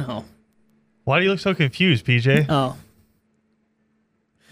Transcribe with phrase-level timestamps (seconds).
[0.00, 0.24] Oh.
[1.04, 2.46] Why do you look so confused, PJ?
[2.48, 2.76] Oh.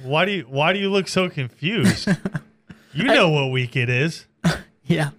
[0.02, 2.08] Why do you Why do you look so confused?
[2.92, 4.26] you know what week it is.
[4.88, 5.10] Yeah.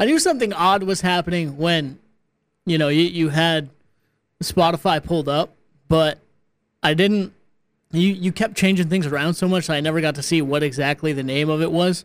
[0.00, 2.00] I knew something odd was happening when,
[2.66, 3.70] you know, you, you had
[4.42, 5.54] Spotify pulled up,
[5.88, 6.18] but
[6.82, 7.32] I didn't.
[7.92, 10.64] You you kept changing things around so much, that I never got to see what
[10.64, 12.04] exactly the name of it was.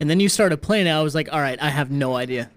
[0.00, 0.90] And then you started playing it.
[0.90, 2.50] I was like, all right, I have no idea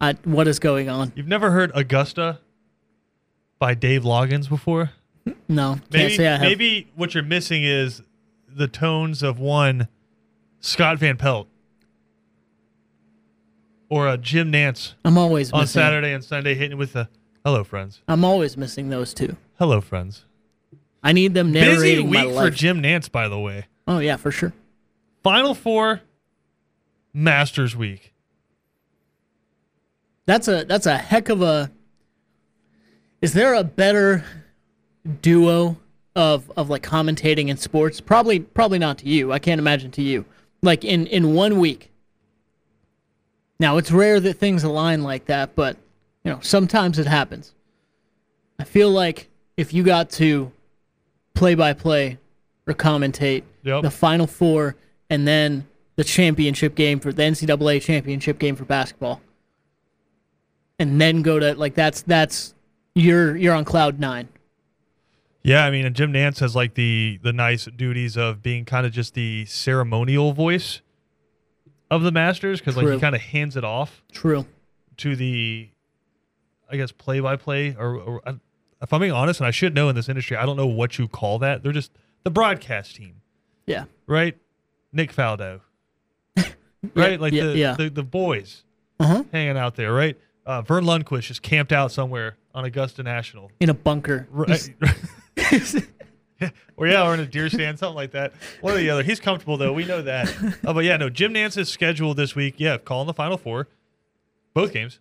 [0.00, 1.12] I, what is going on.
[1.14, 2.40] You've never heard Augusta
[3.60, 4.90] by Dave Loggins before?
[5.48, 6.40] No, Maybe say I have.
[6.40, 8.02] maybe what you're missing is
[8.48, 9.86] the tones of one
[10.58, 11.46] Scott Van Pelt
[13.88, 15.80] or a Jim Nantz I'm always on missing.
[15.80, 17.08] Saturday and Sunday hitting with the
[17.44, 18.02] hello friends.
[18.08, 19.36] I'm always missing those two.
[19.58, 20.24] Hello friends.
[21.02, 22.54] I need them Busy narrating my week for life.
[22.54, 23.66] Jim Nantz by the way.
[23.86, 24.52] oh yeah, for sure.
[25.22, 26.00] Final 4
[27.12, 28.14] Masters week.
[30.26, 31.70] That's a that's a heck of a.
[33.22, 34.24] Is there a better
[35.22, 35.76] duo
[36.16, 38.00] of of like commentating in sports?
[38.00, 39.32] Probably probably not to you.
[39.32, 40.24] I can't imagine to you.
[40.62, 41.90] Like in in one week.
[43.58, 45.76] Now it's rare that things align like that, but
[46.24, 47.52] you know sometimes it happens.
[48.58, 50.50] I feel like if you got to
[51.34, 52.18] play by play
[52.66, 53.82] or commentate Yep.
[53.82, 54.74] the final four
[55.10, 59.20] and then the championship game for the NCAA championship game for basketball
[60.78, 62.54] and then go to like that's that's
[62.94, 64.28] you're you're on cloud nine.
[65.42, 68.84] Yeah, I mean, and Jim Nantz has like the the nice duties of being kind
[68.86, 70.80] of just the ceremonial voice
[71.90, 74.46] of the Masters because like he kind of hands it off True.
[74.98, 75.70] to the,
[76.70, 77.74] I guess, play by play.
[77.78, 78.38] Or, or I-
[78.82, 80.98] if I'm being honest, and I should know in this industry, I don't know what
[80.98, 81.62] you call that.
[81.62, 81.92] They're just
[82.24, 83.16] the broadcast team,
[83.66, 83.84] Yeah.
[84.06, 84.38] right?
[84.92, 85.60] Nick Faldo,
[86.94, 87.20] right?
[87.20, 87.74] like yeah, the, yeah.
[87.74, 88.64] the the boys
[88.98, 89.24] Uh-huh.
[89.32, 90.18] hanging out there, right?
[90.46, 93.50] Uh, Verne Lundquist just camped out somewhere on Augusta National.
[93.60, 94.26] In a bunker.
[94.30, 94.74] Right.
[96.76, 98.32] or yeah, or in a deer stand, something like that.
[98.60, 99.02] One or the other.
[99.02, 99.72] He's comfortable though.
[99.72, 100.34] We know that.
[100.64, 101.10] Uh, but yeah, no.
[101.10, 102.54] Jim Nantz's schedule this week.
[102.58, 103.68] Yeah, calling the Final Four,
[104.54, 105.00] both games.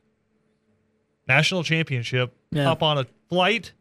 [1.27, 2.35] National championship.
[2.51, 2.63] Yeah.
[2.65, 3.73] Hop on a flight.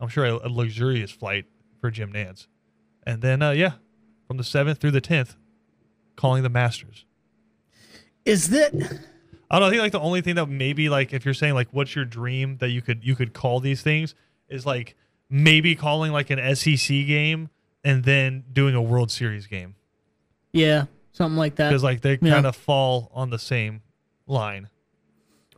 [0.00, 1.46] I'm sure a, a luxurious flight
[1.80, 2.46] for Jim Nantz,
[3.06, 3.72] and then uh, yeah,
[4.26, 5.36] from the seventh through the tenth,
[6.16, 7.04] calling the Masters.
[8.24, 8.72] Is that
[9.50, 9.66] I don't know.
[9.68, 12.04] I think like the only thing that maybe like if you're saying like what's your
[12.04, 14.14] dream that you could you could call these things
[14.48, 14.94] is like
[15.30, 17.48] maybe calling like an SEC game
[17.84, 19.74] and then doing a World Series game
[20.52, 21.68] yeah, something like that.
[21.68, 22.34] because like they Yeah.
[22.34, 23.82] kind of fall on the same
[24.26, 24.68] line.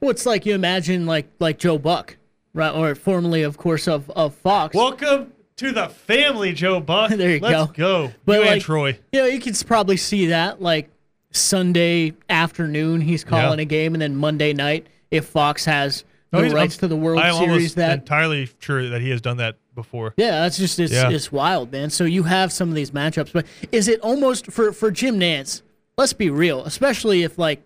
[0.00, 2.16] Well, it's like you imagine like like Joe Buck,
[2.54, 2.70] right?
[2.74, 4.74] Or formerly, of course, of of Fox.
[4.74, 7.10] Welcome to the family, Joe Buck.
[7.16, 7.46] There you go.
[7.48, 8.10] Let's go.
[8.24, 8.98] But, you and like, Troy.
[9.12, 10.90] you know, you could probably see that like
[11.32, 13.62] Sunday afternoon, he's calling Yeah.
[13.62, 16.88] a game, and then Monday night, if Fox has No, the he's- rights I'm- to
[16.88, 20.14] the World I'm Series, that entirely sure that he has done that before.
[20.16, 21.10] Yeah, that's just it's, Yeah.
[21.10, 21.90] it's wild, man.
[21.90, 25.62] So you have some of these matchups, but is it almost for for Jim Nantz?
[25.96, 27.64] Let's be real, especially if like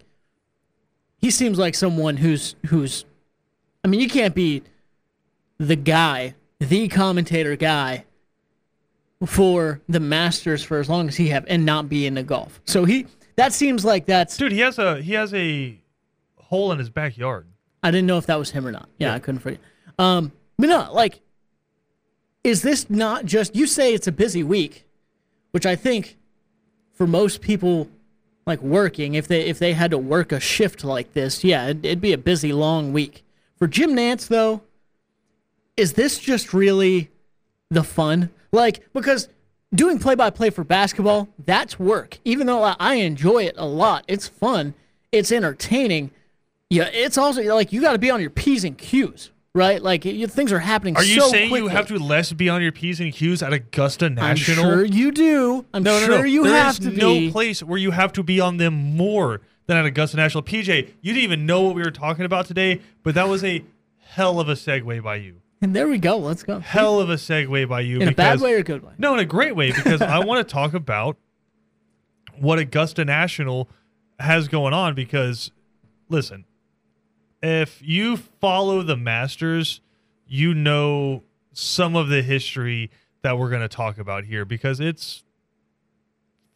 [1.18, 3.04] he seems like someone who's who's
[3.84, 4.62] I mean, you can't be
[5.58, 8.04] the guy, the commentator guy
[9.26, 12.60] for the Masters for as long as he have and not be in the golf.
[12.64, 15.78] So he that seems like that's Dude, he has a he has a
[16.36, 17.46] hole in his backyard.
[17.82, 18.88] I didn't know if that was him or not.
[18.98, 19.14] Yeah, Yeah.
[19.14, 19.60] I couldn't forget.
[19.98, 21.20] Um, but no, like,
[22.42, 24.86] is this not just you say it's a busy week,
[25.50, 26.16] which I think
[26.92, 27.88] for most people,
[28.46, 31.84] like working, if they if they had to work a shift like this, yeah, it'd,
[31.84, 33.24] it'd be a busy long week.
[33.58, 34.62] For Jim Nantz, though,
[35.76, 37.10] is this just really
[37.70, 38.30] the fun?
[38.52, 39.28] Like, because
[39.74, 42.18] doing play by play for basketball, that's work.
[42.24, 44.74] Even though I, enjoy it a lot, it's fun,
[45.12, 46.10] it's entertaining.
[46.70, 49.82] Yeah, it's also like you got to be on your p's and q's, right?
[49.82, 50.96] Like you, things are happening.
[50.96, 51.70] Are you so saying you quickly.
[51.70, 54.64] have to less be on your P's and Q's at Augusta National?
[54.64, 55.64] I'm sure you do.
[55.74, 56.24] I'm No, no, sure no.
[56.24, 59.76] you There have to no place where you have to be on them more than
[59.76, 60.42] at Augusta National.
[60.42, 63.64] PJ, you didn't even know what we were talking about today, but that was a
[63.98, 65.40] hell of a segue by you.
[65.62, 66.16] And there we go.
[66.18, 66.58] Let's go.
[66.58, 68.00] Hell of a segue by you.
[68.00, 68.92] in a bad way or a good way?
[68.98, 71.16] No, in a great way because I want to talk about
[72.38, 73.68] what Augusta National
[74.18, 75.50] has going on because
[76.08, 76.44] listen,
[77.42, 79.80] if you follow the Masters,
[80.26, 81.22] you know
[81.52, 82.90] some of the history
[83.22, 85.24] that we're going to talk about here because it's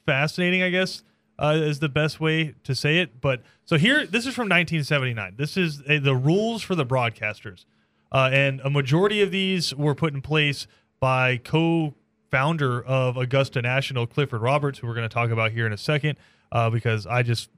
[0.06, 1.02] fascinating, I guess,
[1.38, 3.20] uh, is the best way to say it.
[3.20, 5.34] But so here, this is from 1979.
[5.36, 7.64] This is uh, the rules for the broadcasters.
[8.10, 10.66] Uh, and a majority of these were put in place
[11.00, 15.72] by co-founder of Augusta National, Clifford Roberts, who we're going to talk about here in
[15.72, 16.18] a second,
[16.50, 17.50] uh, because I just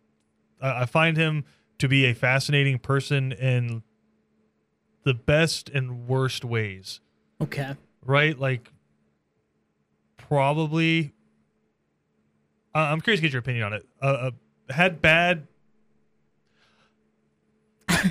[0.61, 1.45] I find him
[1.79, 3.83] to be a fascinating person in
[5.05, 7.01] the best and worst ways,
[7.41, 7.75] Okay.
[8.05, 8.39] right?
[8.39, 8.71] Like
[10.17, 11.15] probably.
[12.75, 13.87] Uh, I'm curious to get your opinion on it.
[14.03, 14.31] Uh, uh,
[14.73, 15.47] had bad.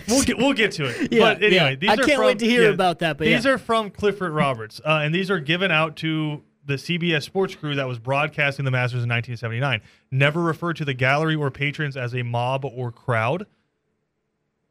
[0.07, 1.11] We'll get we'll get to it.
[1.11, 1.19] Yeah.
[1.19, 1.75] but anyway, yeah.
[1.75, 3.17] these I are can't from, wait to hear yeah, about that.
[3.17, 3.51] But these yeah.
[3.51, 7.75] are from Clifford Roberts, uh, and these are given out to the CBS sports crew
[7.75, 9.81] that was broadcasting the Masters in 1979.
[10.11, 13.47] Never refer to the gallery or patrons as a mob or crowd.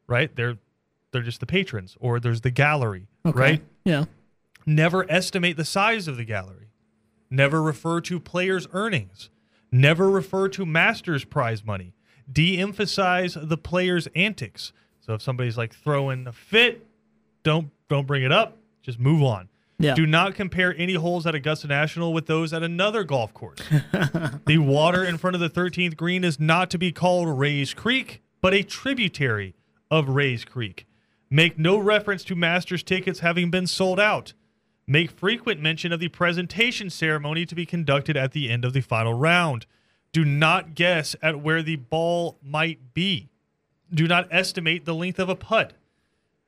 [0.07, 0.33] Right?
[0.35, 0.57] They're
[1.11, 3.07] they're just the patrons, or there's the gallery.
[3.25, 3.39] okay.
[3.39, 3.61] Right?
[3.83, 4.05] Yeah.
[4.65, 6.69] Never estimate the size of the gallery.
[7.29, 9.29] Never refer to players' earnings.
[9.71, 11.93] Never refer to Masters prize money.
[12.31, 14.71] De-emphasize the players' antics.
[15.09, 16.85] So if somebody's like throwing a fit,
[17.41, 18.59] don't don't bring it up.
[18.83, 19.49] Just move on.
[19.79, 19.95] Yeah.
[19.95, 23.57] Do not compare any holes at Augusta National with those at another golf course.
[24.45, 28.21] the water in front of the 13th green is not to be called Rae's Creek,
[28.39, 29.55] but a tributary
[29.89, 30.85] of Rae's Creek.
[31.27, 34.33] Make no reference to Masters tickets having been sold out.
[34.85, 38.81] Make frequent mention of the presentation ceremony to be conducted at the end of the
[38.81, 39.65] final round.
[40.11, 43.29] Do not guess at where the ball might be.
[43.93, 45.73] Do not estimate the length of a putt.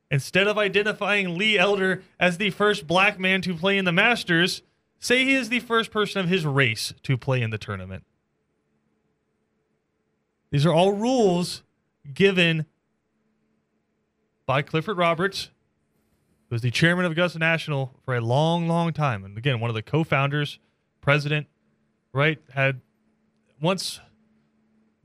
[0.09, 4.61] Instead of identifying Lee Elder as the first black man to play in the Masters,
[4.99, 8.03] say he is the first person of his race to play in the tournament.
[10.51, 11.63] These are all rules
[12.13, 12.65] given
[14.45, 15.49] by Clifford Roberts,
[16.49, 19.23] who was the chairman of Augusta National for a long, long time.
[19.23, 20.59] And again, one of the co founders,
[20.99, 21.47] president,
[22.11, 22.37] right?
[22.53, 22.81] Had
[23.61, 24.01] once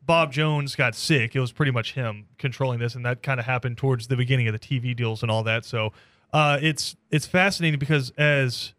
[0.06, 3.46] Bob Jones got sick, it was pretty much him controlling this, and that kind of
[3.46, 5.64] happened towards the beginning of the TV deals and all that.
[5.64, 5.92] So
[6.32, 8.72] uh, it's it's fascinating because as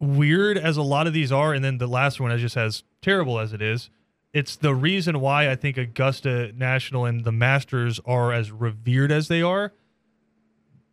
[0.00, 2.82] weird as a lot of these are, and then the last one is just as
[3.02, 3.88] terrible as it is,
[4.32, 9.28] it's the reason why I think Augusta National and the Masters are as revered as
[9.28, 9.72] they are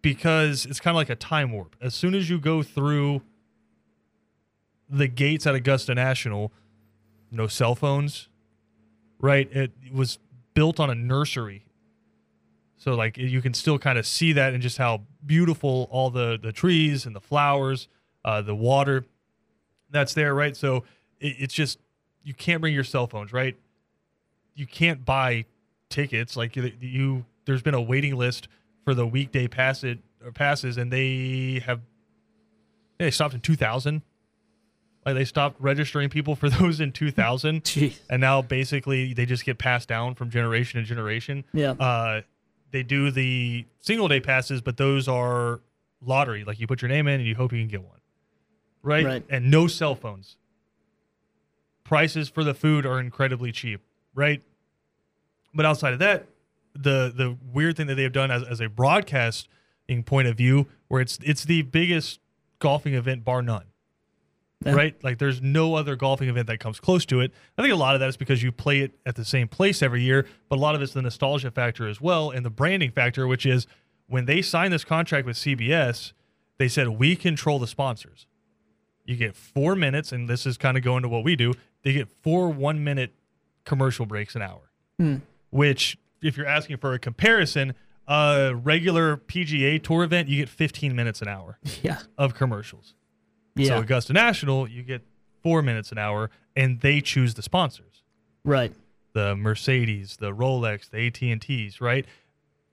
[0.03, 1.75] because it's kind of like a time warp.
[1.81, 3.21] As soon as you go through
[4.87, 6.51] the gates at Augusta National,
[7.31, 8.27] no cell phones,
[9.21, 9.49] right?
[9.51, 10.19] It was
[10.53, 11.65] built on a nursery.
[12.77, 16.39] So like you can still kind of see that and just how beautiful all the
[16.41, 17.87] the trees and the flowers,
[18.25, 19.05] uh, the water
[19.91, 20.57] that's there, right?
[20.57, 20.77] So
[21.19, 21.79] it, it's just
[22.23, 23.55] you can't bring your cell phones, right?
[24.55, 25.45] You can't buy
[25.89, 28.47] tickets like you, you there's been a waiting list
[28.83, 29.99] for the weekday pass it
[30.33, 31.81] passes and they have
[32.97, 34.01] they stopped in 2000
[35.05, 37.99] like they stopped registering people for those in 2000 Jeez.
[38.09, 41.43] and now basically they just get passed down from generation to generation.
[41.53, 41.71] Yeah.
[41.71, 42.21] uh
[42.71, 45.61] they do the single day passes but those are
[46.01, 46.43] lottery.
[46.43, 47.99] Like you put your name in and you hope you can get one.
[48.83, 49.23] Right, Right.
[49.29, 50.37] and no cell phones.
[51.83, 53.81] Prices for the food are incredibly cheap.
[54.15, 54.41] Right?
[55.53, 56.27] But outside of that
[56.73, 60.67] the the weird thing that they have done as, as a broadcasting point of view
[60.87, 62.19] where it's it's the biggest
[62.59, 63.65] golfing event bar none
[64.63, 64.73] Yeah.
[64.73, 67.77] right like there's no other golfing event that comes close to it i think a
[67.77, 70.57] lot of that is because you play it at the same place every year but
[70.57, 73.65] a lot of it's the nostalgia factor as well and the branding factor which is
[74.07, 76.13] when they signed this contract with cbs
[76.59, 78.27] they said we control the sponsors
[79.03, 81.93] you get four minutes and this is kind of going to what we do they
[81.93, 83.15] get four one minute
[83.65, 84.69] commercial breaks an hour
[84.99, 85.15] Hmm.
[85.49, 87.73] which if you're asking for a comparison
[88.07, 91.97] a regular pga tour event you get 15 minutes an hour Yeah.
[92.15, 92.93] of commercials
[93.55, 93.67] Yeah.
[93.67, 95.01] so Augusta National, you get
[95.43, 98.03] four minutes an hour, and they choose the sponsors:
[98.43, 98.73] right.
[99.13, 101.81] the Mercedes, the Rolex, the AT and T's.
[101.81, 102.05] Right?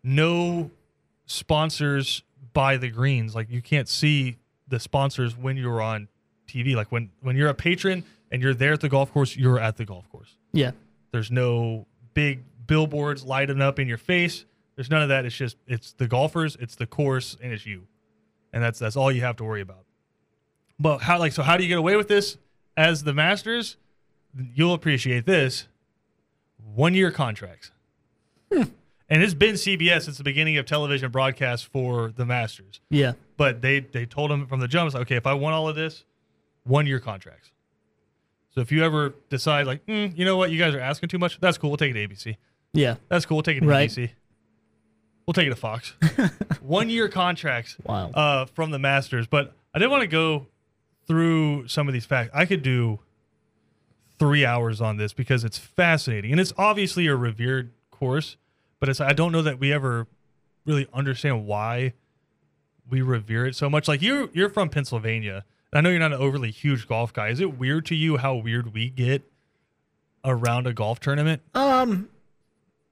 [0.03, 0.71] No
[1.27, 3.35] sponsors by the greens.
[3.35, 4.37] Like you can't see
[4.69, 6.09] the sponsors when you're on
[6.47, 6.75] TV.
[6.75, 9.77] Like when when you're a patron and you're there at the golf course, you're at
[9.77, 10.37] the golf course.
[10.53, 10.73] Yeah.
[11.11, 14.45] There's no big billboards lighting up in your face.
[14.77, 15.25] There's none of that.
[15.25, 17.89] It's just it's the golfers, it's the course, and it's you,
[18.53, 19.85] and that's that's all you have to worry about.
[20.81, 21.43] But how like so?
[21.43, 22.39] How do you get away with this
[22.77, 23.77] as the Masters?
[24.55, 25.67] You'll appreciate this.
[26.75, 27.71] One year contracts,
[28.51, 32.81] and it's been CBS since the beginning of television broadcast for the Masters.
[32.91, 33.13] Yeah.
[33.37, 35.77] But they they told him from the jump, like, okay, if I want all of
[35.77, 36.05] this,
[36.65, 37.51] one year contracts.
[38.55, 41.19] So if you ever decide like, mm, you know what, you guys are asking too
[41.19, 41.71] much, that's cool.
[41.71, 42.37] We'll take it to ABC.
[42.73, 42.97] Yeah.
[43.09, 43.37] That's cool.
[43.37, 43.89] We'll take it to Right.
[43.89, 44.11] ABC.
[45.27, 45.93] We'll take it to Fox.
[46.61, 48.11] One year contracts Wow.
[48.11, 49.27] uh, from the Masters.
[49.27, 50.47] But I did want to go
[51.09, 52.31] through some of these facts.
[52.35, 53.01] I could do
[54.19, 56.31] three hours on this because it's fascinating.
[56.33, 58.37] And it's obviously a revered course,
[58.79, 60.07] but it's I don't know that we ever
[60.67, 61.95] really understand why
[62.89, 63.89] we revere it so much.
[63.89, 65.45] Like you you're from Pennsylvania.
[65.73, 67.29] I know you're not an overly huge golf guy.
[67.29, 69.31] Is it weird to you how weird we get
[70.25, 71.43] around a golf tournament?
[71.55, 72.09] Um,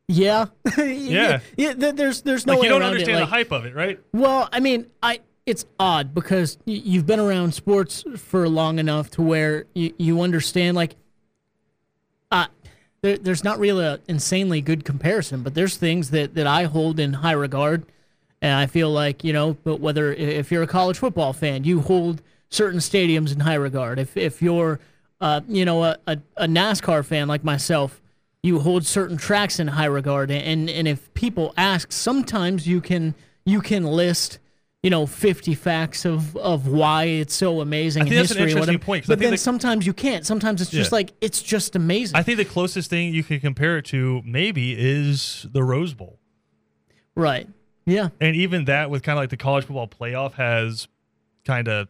[0.09, 0.47] Yeah,
[0.79, 1.41] Yeah.
[1.57, 1.73] yeah.
[1.75, 3.99] th- There's there's no Like way you don't understand the hype of it, right?
[4.13, 9.23] Well, I mean, I it's odd because you've been around sports for long enough to
[9.23, 10.97] where you, you understand like
[12.31, 12.47] uh
[13.03, 16.99] there, there's not really an insanely good comparison, but there's things that that I hold
[16.99, 17.87] in high regard
[18.43, 21.81] and I feel like, you know, but whether if you're a college football fan, you
[21.81, 23.99] hold certain stadiums in high regard.
[23.99, 24.81] If if you're
[25.21, 28.03] uh, you know, a, a, a NASCAR fan like myself,
[28.43, 33.15] you hold certain tracks in high regard and and if people ask sometimes you can
[33.45, 34.39] you can list
[34.83, 38.37] you know 50 facts of of why it's so amazing I think in that's an
[38.39, 40.97] history or interesting point, but then that- sometimes you can't sometimes it's just Yeah.
[40.97, 44.75] like it's just amazing I think the closest thing you can compare it to maybe
[44.79, 46.19] is the Rose Bowl.
[47.15, 47.49] right
[47.85, 50.87] yeah And even that with kind of like the college football playoff has
[51.45, 51.89] kind of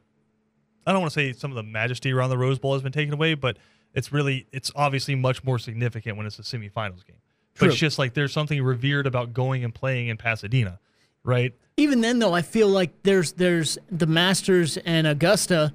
[0.86, 2.92] I don't want to say some of the majesty around the Rose Bowl has been
[2.92, 3.56] taken away, but
[3.92, 7.16] it's really it's obviously much more significant when it's a semifinals game.
[7.58, 10.78] But it's just like there's something revered about going and playing in Pasadena,
[11.24, 11.54] right?
[11.76, 15.72] Even then though i feel like there's there's the masters and augusta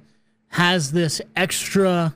[0.48, 2.14] has this extra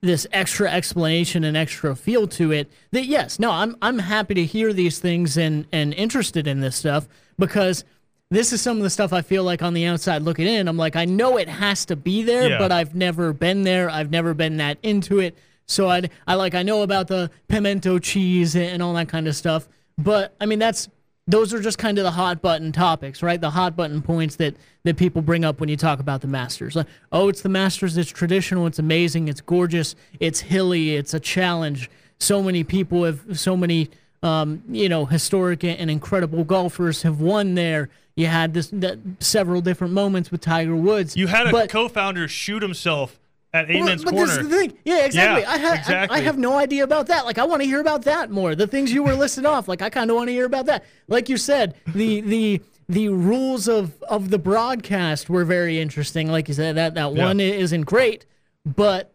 [0.00, 4.44] this extra explanation and extra feel to it that yes no i'm i'm happy to
[4.44, 7.84] hear these things and and interested in this stuff because
[8.30, 10.76] this is some of the stuff i feel like on the outside looking in i'm
[10.76, 12.58] like i know it has to be there Yeah.
[12.58, 15.36] but i've never been there i've never been that into it
[15.66, 19.34] so i i like i know about the pimento cheese and all that kind of
[19.34, 20.88] stuff but i mean that's
[21.28, 23.40] those are just kind of the hot button topics, right?
[23.40, 26.74] The hot button points that that people bring up when you talk about the Masters.
[26.74, 27.96] Like, oh, it's the Masters.
[27.98, 28.66] It's traditional.
[28.66, 29.28] It's amazing.
[29.28, 29.94] It's gorgeous.
[30.18, 30.96] It's hilly.
[30.96, 31.90] It's a challenge.
[32.18, 33.90] So many people have, so many,
[34.22, 37.90] um, you know, historic and incredible golfers have won there.
[38.16, 41.16] You had this that, several different moments with Tiger Woods.
[41.16, 43.20] You had a but, co-founder shoot himself
[43.54, 44.78] at well, Amen's but this is the thing.
[44.84, 45.42] Yeah, exactly.
[45.42, 46.18] Yeah, I, ha- exactly.
[46.18, 47.24] I, have no idea about that.
[47.24, 48.54] Like, I want to hear about that more.
[48.54, 50.84] The things you were listing off, like, I kind of want to hear about that.
[51.08, 56.28] Like you said, the the the rules of of the broadcast were very interesting.
[56.30, 57.24] Like you said, that that Yeah.
[57.24, 58.26] one isn't great,
[58.64, 59.12] but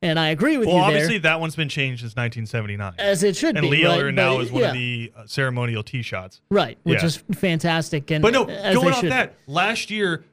[0.00, 2.94] and I agree with well, you Well, obviously that one's been changed since 1979.
[2.98, 3.68] as it should and be.
[3.70, 3.94] Lee right?
[3.94, 6.40] Elder now But, is one yeah, of the uh, ceremonial tee shots.
[6.50, 7.06] right, which Yeah.
[7.06, 8.10] is fantastic.
[8.12, 10.24] And But no, going off that, last year,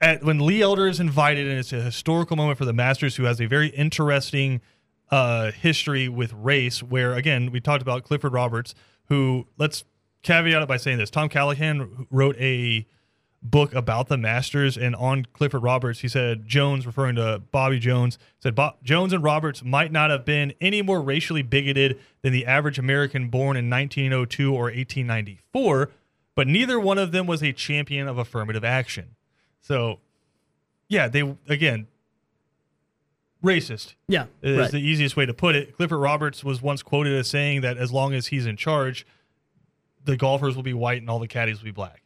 [0.00, 3.24] at when Lee Elder is invited, and it's a historical moment for the Masters, who
[3.24, 4.60] has a very interesting
[5.10, 6.82] uh, history with race.
[6.82, 8.74] Where again, we talked about Clifford Roberts,
[9.06, 9.84] who let's
[10.22, 12.86] caveat it by saying this: Tom Callahan wrote a
[13.42, 18.18] book about the Masters, and on Clifford Roberts, he said Jones, referring to Bobby Jones,
[18.40, 22.44] said Bo- Jones and Roberts might not have been any more racially bigoted than the
[22.44, 25.90] average American born in 1902 or 1894,
[26.34, 29.16] but neither one of them was a champion of affirmative action.
[29.60, 30.00] So,
[30.88, 31.88] yeah, they again
[33.42, 34.70] racist yeah, is right.
[34.70, 35.76] the easiest way to put it.
[35.76, 39.06] Clifford Roberts was once quoted as saying that as long as he's in charge,
[40.04, 42.02] the golfers will be white and all the caddies will be black.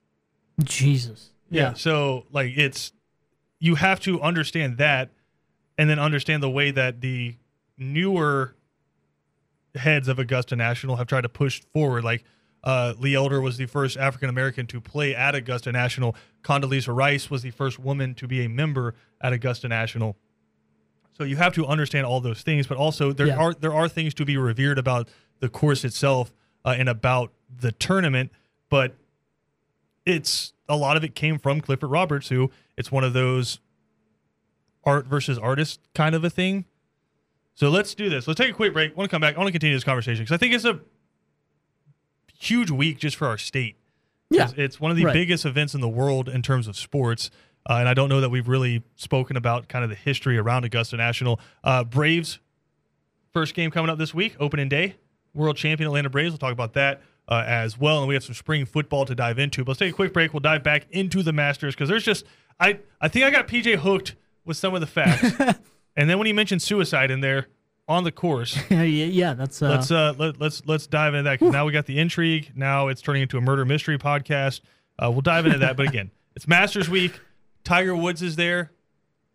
[0.63, 1.31] Jesus.
[1.51, 1.75] Yeah.
[1.75, 2.93] So like it's
[3.59, 5.11] you have to understand that
[5.77, 7.37] and then understand the way that the
[7.79, 8.55] newer
[9.75, 12.05] heads of Augusta National have tried to push forward.
[12.05, 12.25] Like
[12.63, 16.15] uh, Lee Elder was the first African American to play at Augusta National.
[16.43, 20.17] Condoleezza Rice was the first woman to be a member at Augusta National.
[21.17, 23.37] So you have to understand all those things, but also there Yeah.
[23.37, 25.09] are there are things to be revered about
[25.41, 26.33] the course itself
[26.65, 28.31] uh, and about the tournament.
[28.69, 28.95] But
[30.07, 33.61] it's a lot of it came from Clifford Roberts, who it's one of those
[34.85, 36.65] art versus artist kind of a thing.
[37.55, 38.27] So let's do this.
[38.27, 38.93] Let's take a quick break.
[38.93, 39.35] I want to come back.
[39.35, 40.81] I want to continue this conversation because I think it's a
[42.41, 43.77] huge week just for our state.
[44.31, 44.51] Yeah.
[44.57, 45.13] It's, one of the Right.
[45.13, 47.31] biggest events in the world in terms of sports.
[47.69, 50.65] Uh, and I don't know that we've really spoken about kind of the history around
[50.65, 51.39] Augusta National.
[51.63, 52.39] Uh, Braves,
[53.33, 54.97] first game coming up this week, opening day.
[55.35, 56.31] World champion Atlanta Braves.
[56.33, 57.99] We'll talk about that uh, as well.
[57.99, 59.63] And we have some spring football to dive into.
[59.65, 60.33] But let's take a quick break.
[60.33, 62.25] We'll dive back into the Masters because there's just,
[62.59, 65.35] I, I think I got PJ hooked with some of the facts.
[65.97, 67.49] and then when he mentioned suicide in there
[67.91, 71.41] on the course, yeah, yeah, that's uh, let's uh let, let's let's dive into that
[71.41, 72.53] 'cause now we got the intrigue.
[72.55, 74.61] Now it's turning into a murder mystery podcast.
[74.99, 77.21] Uh, we'll dive into that but again it's masters week.
[77.65, 78.71] Tiger woods is there.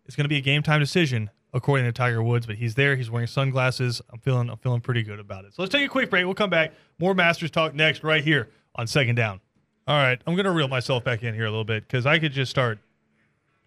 [0.06, 2.96] It's going to be a game time decision according to tiger woods but he's there.
[2.96, 4.00] He's wearing sunglasses.
[4.12, 5.54] I'm feeling i'm feeling pretty good about it.
[5.54, 6.24] So let's take a quick break.
[6.24, 6.72] We'll come back.
[6.98, 9.40] More masters talk next right here on second down.
[9.88, 12.18] All right i'm going to reel myself back in here a little bit because i
[12.18, 12.78] could just start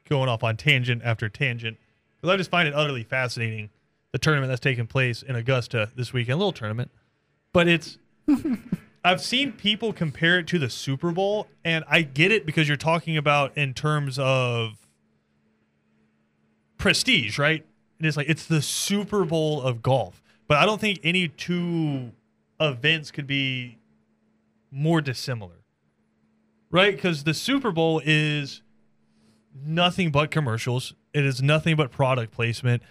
[0.09, 1.77] going off on tangent after tangent
[2.15, 3.69] because i just find it utterly fascinating
[4.11, 6.35] the tournament that's taking place in Augusta this weekend.
[6.35, 6.91] A little tournament,
[7.53, 7.97] but it's.
[9.01, 12.75] I've seen people compare it to the Super Bowl, and I get it because you're
[12.75, 14.73] talking about in terms of
[16.77, 17.65] prestige, right?
[17.97, 22.11] And it's like it's the Super Bowl of golf, but I don't think any two
[22.59, 23.77] events could be
[24.71, 25.63] more dissimilar,
[26.69, 26.93] right?
[26.93, 28.61] Because the Super Bowl is
[29.65, 30.93] nothing but commercials.
[31.13, 32.83] It is nothing but product placement.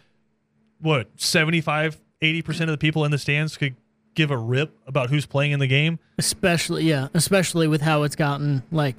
[0.80, 3.74] What 75, 80 percent of the people in the stands could
[4.14, 5.98] give a rip about who's playing in the game.
[6.18, 8.96] Especially, yeah, especially with how it's gotten like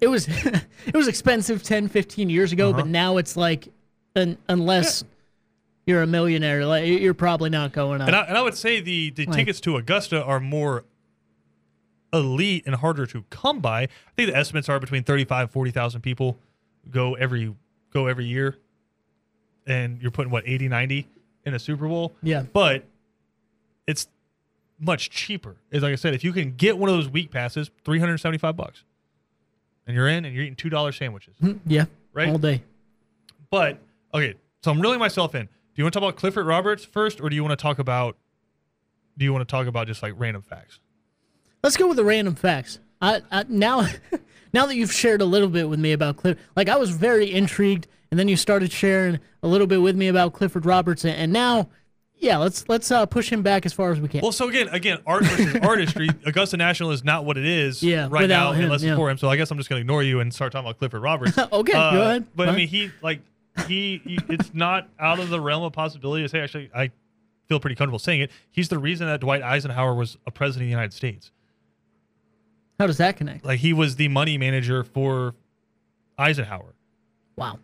[0.00, 0.26] it was
[0.86, 2.88] it was expensive 10, 15 years ago, but Uh-huh.
[2.90, 3.68] now it's like
[4.16, 5.04] un, unless
[5.86, 8.08] you're a millionaire, like you're probably not going out.
[8.08, 10.84] And I, and I would say the, the Like- tickets to Augusta are more
[12.12, 13.82] elite and harder to come by.
[13.82, 16.38] I think the estimates are between 35 40,000 people
[16.90, 17.54] go every
[17.92, 18.56] go every year.
[19.70, 21.06] And you're putting what 80 90
[21.46, 22.12] in a Super Bowl.
[22.22, 22.42] yeah.
[22.42, 22.84] But
[23.86, 24.08] it's
[24.78, 25.56] much cheaper.
[25.70, 28.82] It's like I said, if you can get one of those week passes, 375 bucks.
[29.86, 31.34] And you're in and you're eating $2 sandwiches.
[31.42, 31.84] Mhm, Yeah.
[32.12, 32.28] Right?
[32.28, 32.62] All day.
[33.50, 33.78] But
[34.12, 35.46] okay, so I'm reeling myself in.
[35.46, 37.78] Do you want to talk about Clifford Roberts first, or do you want to talk
[37.78, 38.16] about?
[39.16, 40.80] Do you want to talk about just like random facts?
[41.62, 42.78] Let's go with the random facts.
[43.00, 43.86] I, I now,
[44.52, 47.30] now that you've shared a little bit with me about Clifford, like I was very
[47.32, 51.32] intrigued, and then you started sharing a little bit with me about Clifford Robertson, and,
[51.32, 51.68] now,
[52.16, 54.20] yeah, let's let's uh, push him back as far as we can.
[54.20, 56.10] Well, so again, again, art versus artistry.
[56.26, 58.90] Augusta National is not what it is Yeah, right now him, unless yeah.
[58.90, 59.16] it's for him.
[59.16, 61.38] So I guess I'm just going to ignore you and start talking about Clifford Roberts.
[61.52, 62.26] Okay, Uh, go ahead.
[62.36, 63.20] But I mean, he like
[63.66, 66.40] he, he it's not out of the realm of possibility to say.
[66.40, 66.90] Actually, I
[67.48, 68.30] feel pretty comfortable saying it.
[68.50, 71.30] He's the reason that Dwight Eisenhower was a president of the United States.
[72.78, 73.46] How does that connect?
[73.46, 75.34] Like he was the money manager for
[76.18, 76.74] Eisenhower.
[77.36, 77.58] Wow.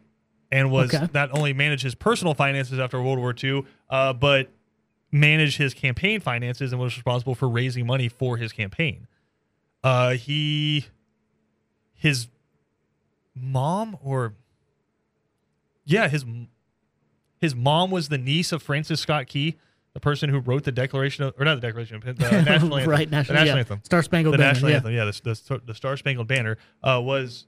[0.53, 1.09] And was Okay.
[1.13, 4.51] not only managed his personal finances after World War II, uh, but
[5.13, 9.07] managed his campaign finances and was responsible for raising money for his campaign.
[9.85, 10.87] Uh, he,
[11.95, 12.29] his
[13.35, 14.35] mom, or
[15.85, 16.25] yeah, his
[17.41, 19.57] his mom was the niece of Francis Scott Key,
[19.95, 22.13] the person who wrote the Declaration of, or not the Declaration, of- the
[22.43, 23.59] national anthem, right, the national, national yeah.
[23.61, 24.53] anthem Star Spangled the Banner.
[24.53, 24.77] national yeah.
[24.77, 24.93] anthem.
[24.95, 27.47] Yeah, the, the, the Star Spangled Banner uh, was,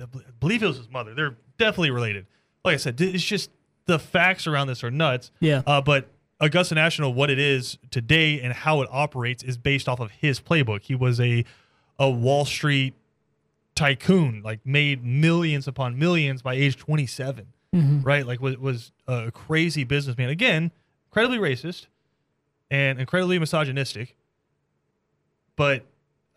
[0.00, 0.06] I
[0.38, 1.14] believe it was his mother.
[1.14, 2.26] They're definitely related.
[2.64, 3.50] Like I said, it's just
[3.86, 5.30] the facts around this are nuts.
[5.40, 5.62] Yeah.
[5.66, 6.08] Uh, but
[6.40, 10.40] Augusta National, what it is today and how it operates is based off of his
[10.40, 10.82] playbook.
[10.82, 11.44] He was a
[11.98, 12.94] a Wall Street
[13.74, 17.46] tycoon, like made millions upon millions by age 27.
[17.74, 18.02] Mm-hmm.
[18.02, 20.28] Right, like was was a crazy businessman.
[20.28, 20.72] Again,
[21.08, 21.86] incredibly racist
[22.70, 24.16] and incredibly misogynistic
[25.60, 25.84] but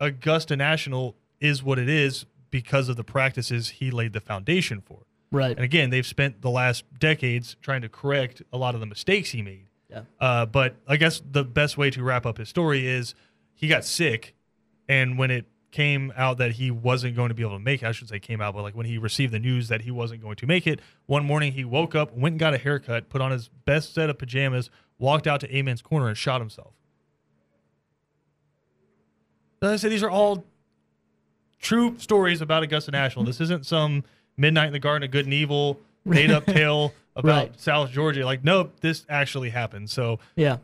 [0.00, 5.00] Augusta National is what it is because of the practices he laid the foundation for.
[5.32, 5.56] Right.
[5.56, 9.30] And again, they've spent the last decades trying to correct a lot of the mistakes
[9.30, 9.66] he made.
[9.90, 10.02] Yeah.
[10.20, 13.16] Uh, but I guess the best way to wrap up his story is
[13.54, 14.36] he got sick,
[14.88, 17.86] and when it came out that he wasn't going to be able to make it,
[17.86, 20.22] I should say came out, but like when he received the news that he wasn't
[20.22, 23.20] going to make it, one morning he woke up, went and got a haircut, put
[23.20, 26.74] on his best set of pajamas, walked out to Amen's corner and shot himself.
[29.60, 30.44] As I said, these are all
[31.60, 33.24] true stories about Augusta National.
[33.24, 34.04] This isn't some
[34.36, 37.60] Midnight in the Garden of Good and Evil made up tale about Right.
[37.60, 38.24] South Georgia.
[38.24, 39.88] Like, nope, this actually happened.
[39.90, 40.58] So Yeah.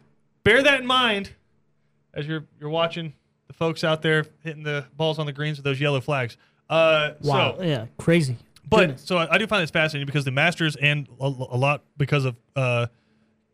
[0.45, 1.31] bear that in mind
[2.15, 3.13] as you're you're watching
[3.47, 6.37] the folks out there hitting the balls on the greens with those yellow flags.
[6.69, 7.57] Uh, Wow.
[7.59, 7.87] So, yeah.
[7.99, 8.37] Crazy.
[8.69, 9.03] but Goodness.
[9.03, 12.25] so I, I do find this fascinating because the Masters and a, a lot because
[12.25, 12.87] of uh,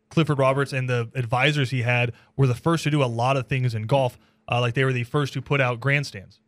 [0.09, 3.47] Clifford Roberts and the advisors he had were the first to do a lot of
[3.47, 4.17] things in golf.
[4.49, 6.39] Uh, like they were the first to put out grandstands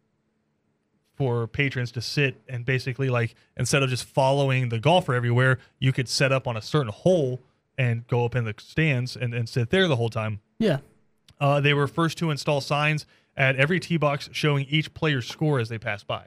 [1.19, 5.91] for patrons to sit and basically like instead of just following the golfer everywhere, you
[5.91, 7.41] could set up on a certain hole
[7.77, 10.39] and go up in the stands and, and sit there the whole time.
[10.57, 10.79] yeah.
[11.41, 13.05] Uh, they were first to install signs
[13.37, 16.25] at every tee box showing each player's score as they pass by.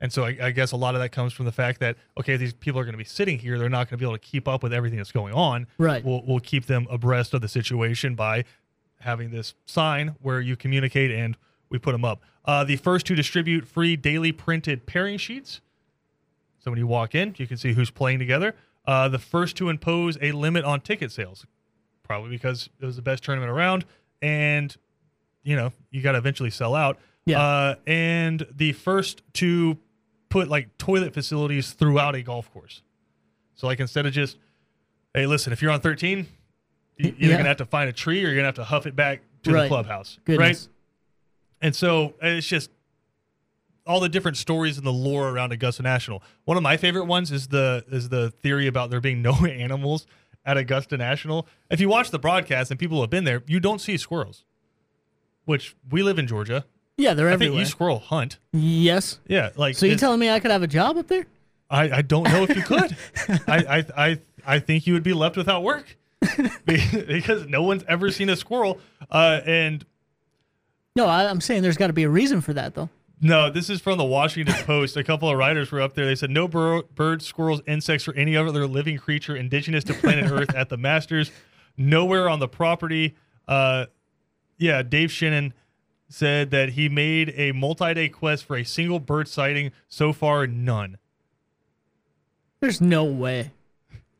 [0.00, 2.36] And so I, I guess a lot of that comes from the fact that okay,
[2.36, 4.18] these people are going to be sitting here; they're not going to be able to
[4.18, 5.68] keep up with everything that's going on.
[5.78, 6.04] Right.
[6.04, 8.44] We'll, we'll keep them abreast of the situation by
[8.98, 11.36] having this sign where you communicate and
[11.70, 12.20] we put them up.
[12.44, 15.60] Uh, the first to distribute free daily printed pairing sheets.
[16.58, 18.54] So when you walk in, you can see who's playing together.
[18.86, 21.46] Uh, the first to impose a limit on ticket sales,
[22.02, 23.84] probably because it was the best tournament around,
[24.22, 24.76] and
[25.42, 26.98] you know you got to eventually sell out.
[27.26, 27.40] Yeah.
[27.42, 29.78] Uh, and the first to
[30.28, 32.82] put like toilet facilities throughout a golf course.
[33.54, 34.36] So like instead of just,
[35.14, 36.26] hey, listen, if you're on 13,
[36.98, 37.36] you- you're Yeah.
[37.38, 39.50] gonna have to find a tree or you're gonna have to huff it back to
[39.50, 39.68] the Right.
[39.68, 40.68] clubhouse, right?
[41.64, 42.70] And so it's just
[43.86, 46.22] all the different stories and the lore around Augusta National.
[46.44, 50.06] One of my favorite ones is the is the theory about there being no animals
[50.44, 51.46] at Augusta National.
[51.70, 54.44] If you watch the broadcast and people have been there, you don't see squirrels.
[55.46, 56.66] Which we live in Georgia.
[56.98, 57.14] Yeah.
[57.14, 57.60] They're I think everywhere.
[57.60, 58.38] you squirrel hunt.
[58.52, 59.18] yes.
[59.26, 61.26] Yeah, like So you telling me I could have a job up there?
[61.70, 62.94] I, I don't know if you could.
[63.48, 65.96] I, I I I think you would be left without work
[66.66, 68.80] because no one's ever seen a squirrel.
[69.10, 69.84] Uh, and
[70.96, 72.88] No, I, I'm saying there's got to be a reason for that, though.
[73.20, 74.96] No, this is from the Washington Post.
[74.96, 76.04] A couple of writers were up there.
[76.06, 80.30] They said no bur- birds, squirrels, insects, or any other living creature indigenous to planet
[80.30, 81.30] Earth at the Masters.
[81.76, 83.14] Nowhere on the property.
[83.48, 83.86] Uh,
[84.58, 85.52] yeah, Dave Sheinin
[86.08, 89.72] said that he made a multi-day quest for a single bird sighting.
[89.88, 90.98] So far, none.
[92.60, 93.50] There's no way.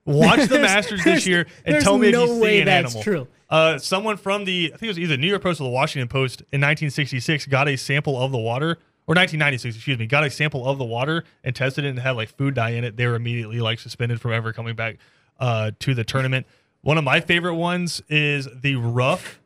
[0.04, 2.86] Watch the Masters this year and tell me no if you way see an that's
[2.96, 3.02] animal.
[3.02, 3.28] true.
[3.54, 6.08] Uh, someone from the I think it was either New York Post or the Washington
[6.08, 8.70] Post in 1966 got a sample of the water,
[9.06, 12.12] or 1996, excuse me, got a sample of the water and tested it and had
[12.12, 12.96] like food dye in it.
[12.96, 14.96] They were immediately like suspended from ever coming back
[15.38, 16.46] uh, to the tournament.
[16.82, 19.40] One of my favorite ones is the rough,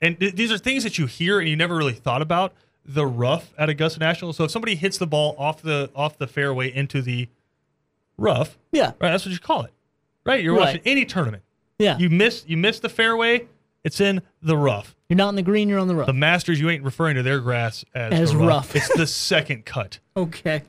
[0.00, 2.52] and th- these are things that you hear and you never really thought about.
[2.86, 4.34] The rough at Augusta National.
[4.34, 7.28] So if somebody hits the ball off the off the fairway into the
[8.18, 8.88] rough, Yeah.
[9.00, 9.10] right?
[9.10, 9.72] That's what you call it,
[10.24, 10.42] right?
[10.44, 10.66] You're Right.
[10.66, 11.43] watching any tournament.
[11.78, 11.98] Yeah.
[11.98, 13.46] You miss you miss the fairway.
[13.82, 14.96] It's in the rough.
[15.08, 16.06] You're not in the green, you're on the rough.
[16.06, 18.74] The Masters, you ain't referring to their grass as, As the rough.
[18.74, 19.98] it's the second cut.
[20.16, 20.62] okay.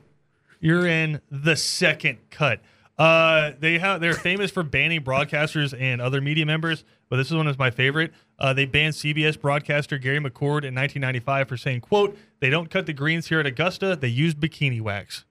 [0.60, 2.60] You're in the second cut.
[2.98, 7.34] Uh, they have they're famous for banning broadcasters and other media members, but this is
[7.36, 8.12] one of my favorite.
[8.38, 12.86] Uh, they banned CBS broadcaster Gary McCord in 1995 for saying, "quote They don't cut
[12.86, 13.96] the greens here at Augusta.
[13.96, 15.24] They use bikini wax,"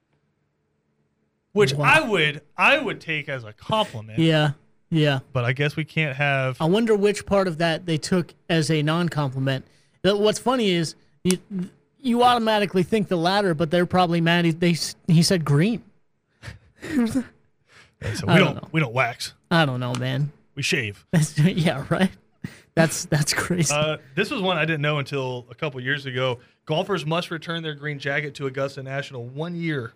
[1.54, 1.86] which Wow.
[1.86, 4.20] I would I would take as a compliment.
[4.20, 4.52] Yeah.
[4.96, 5.20] Yeah.
[5.34, 6.56] But I guess we can't have.
[6.62, 9.66] I wonder which part of that they took as a non-compliment.
[10.06, 11.38] Uh, What's funny is you,
[12.00, 14.46] you automatically think the latter, but they're probably mad.
[14.46, 14.76] He, they
[15.08, 15.84] he said green.
[18.14, 19.34] So we I don't, don't we don't wax.
[19.50, 20.32] I don't know, man.
[20.54, 21.06] We shave.
[21.12, 22.12] That's, yeah, right.
[22.76, 23.74] That's that's crazy.
[23.74, 26.40] Uh, this was one I didn't know until a couple years ago.
[26.66, 29.94] Golfers must return their green jacket to Augusta National one year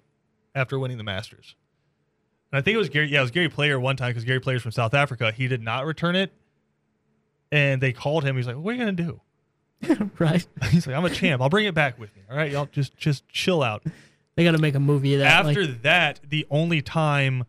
[0.55, 1.55] after winning the Masters.
[2.51, 3.07] And I think it was Gary.
[3.09, 5.31] Yeah, it was Gary Player one time because Gary Player's from South Africa.
[5.31, 6.31] He did not return it,
[7.51, 8.35] and they called him.
[8.35, 9.21] He's like, "What are you gonna do?"
[10.19, 10.45] right.
[10.69, 11.41] He's like, "I'm a champ.
[11.41, 12.23] I'll bring it back with me.
[12.29, 13.83] All right, y'all just just chill out."
[14.35, 15.45] They got to make a movie of that.
[15.45, 17.43] after like, that, the only time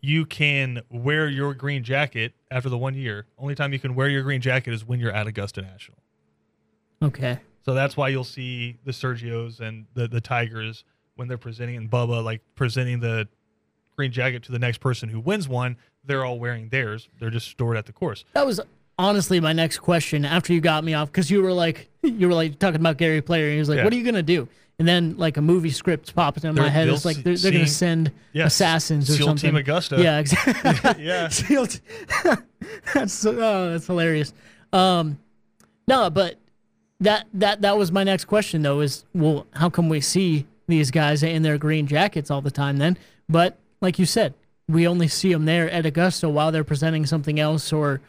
[0.00, 4.08] you can wear your green jacket after the one year, only time you can wear
[4.08, 5.98] your green jacket is when you're at Augusta National.
[7.02, 7.40] okay.
[7.62, 10.84] So that's why you'll see the Sergios and the the Tigers
[11.16, 13.28] when they're presenting and Bubba like presenting the
[14.00, 15.76] green jacket to the next person who wins one.
[16.04, 17.08] They're all wearing theirs.
[17.20, 18.24] They're just stored at the course.
[18.32, 18.58] That was
[18.98, 22.34] honestly my next question after you got me off because you were like you were
[22.34, 23.84] like talking about Gary Player and he was like, Yeah.
[23.84, 26.70] "What are you gonna do?" And then like a movie script pops in my They're-
[26.70, 26.88] head.
[26.88, 29.50] It's like they're, they're gonna send Yes, assassins or SEAL something.
[29.50, 30.02] Team Augusta.
[30.02, 31.04] Yeah, exactly.
[31.04, 31.28] Yeah.
[31.28, 31.80] SEAL t-
[32.94, 34.32] that's so- oh, that's hilarious.
[34.72, 35.18] Um,
[35.86, 36.36] no, but
[37.00, 38.80] that that that was my next question though.
[38.80, 42.78] Is well, how come we see these guys in their green jackets all the time
[42.78, 42.96] then?
[43.28, 44.34] But like you said,
[44.68, 48.00] we only see them there at Augusta while they're presenting something else, or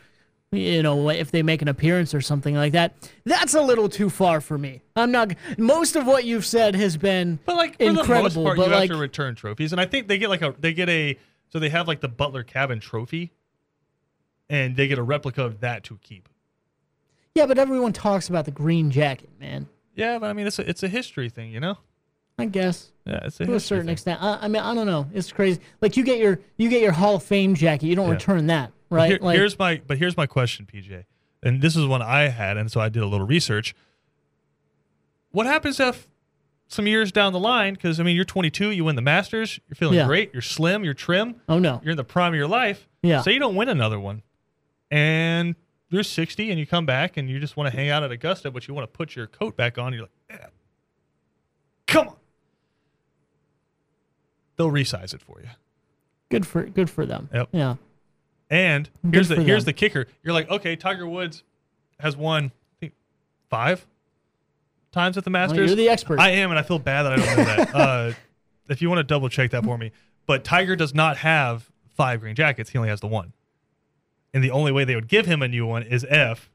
[0.51, 2.93] you know, if they make an appearance or something like that.
[3.25, 4.81] That's a little too far for me.
[4.95, 5.33] I'm not.
[5.57, 8.65] Most of what you've said has been But like for incredible, the most part, but
[8.67, 10.89] you like have to return trophies, and I think they get like a they get
[10.89, 11.17] a
[11.49, 13.31] so they have like the Butler Cabin trophy,
[14.49, 16.27] and they get a replica of that to keep.
[17.33, 19.67] yeah, but everyone talks about the green jacket, man.
[19.95, 21.77] Yeah, but I mean it's a it's a history thing, you know.
[22.41, 22.91] I guess.
[23.05, 23.93] Yeah, it's a to a certain thing.
[23.93, 24.21] extent.
[24.21, 25.07] I, I mean, I don't know.
[25.13, 25.59] It's crazy.
[25.81, 27.87] Like you get your you get your Hall of Fame jacket.
[27.87, 28.13] You don't Yeah.
[28.13, 29.09] return that, right?
[29.09, 31.05] Here- like here's my but here's my question, PJ,
[31.41, 33.73] and this is one I had, and so I did a little research.
[35.31, 36.07] What happens if
[36.67, 37.73] some years down the line?
[37.73, 40.05] Because I mean, you're 22, you win the Masters, you're feeling Yeah.
[40.07, 42.87] great, you're slim, you're trim, oh no, you're in the prime of your life.
[43.01, 43.21] Yeah.
[43.21, 44.21] Say you don't win another one,
[44.91, 45.55] and
[45.89, 48.51] you're 60, and you come back, and you just want to hang out at Augusta,
[48.51, 49.91] but you want to put your coat back on.
[49.93, 50.45] You're like, "Eh,
[51.87, 52.15] come on.
[54.57, 55.49] They'll resize it for you.
[56.29, 57.29] good for good for them.
[57.33, 57.49] Yep.
[57.51, 57.75] Yeah,
[58.49, 59.69] And here's the here's them.
[59.69, 60.07] the kicker.
[60.23, 61.43] You're like, okay, Tiger Woods
[61.99, 62.93] has won I think
[63.49, 63.87] five
[64.91, 65.69] times at the well, Masters.
[65.69, 66.19] you're the expert.
[66.19, 67.75] I am, and I feel bad that I don't know that.
[67.75, 68.11] uh,
[68.69, 69.91] if you want to double check that for me,
[70.25, 72.69] but Tiger does not have five green jackets.
[72.69, 73.33] He only has the one.
[74.33, 76.49] And the only way they would give him a new one is if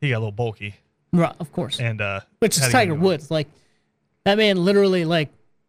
[0.00, 0.76] he got a little bulky
[1.12, 1.78] right, of course.
[1.78, 2.94] and uh, Which is to get a Tiger.
[2.94, 3.30] Woods.
[3.30, 3.48] Like
[4.24, 5.28] that man literally like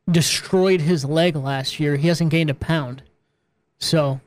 [0.09, 1.95] destroyed his leg last year.
[1.95, 3.03] He hasn't gained a pound,
[3.79, 4.19] so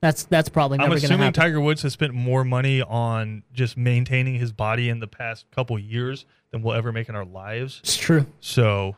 [0.00, 1.32] that's that's probably I'm never going to assuming.
[1.32, 5.78] Tiger Woods has spent more money on just maintaining his body in the past couple
[5.78, 7.80] years than we'll ever make in our lives.
[7.82, 8.26] it's true.
[8.40, 8.96] So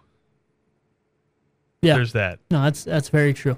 [1.83, 1.95] Yeah.
[1.95, 2.39] there's that.
[2.51, 3.57] No, that's that's very true.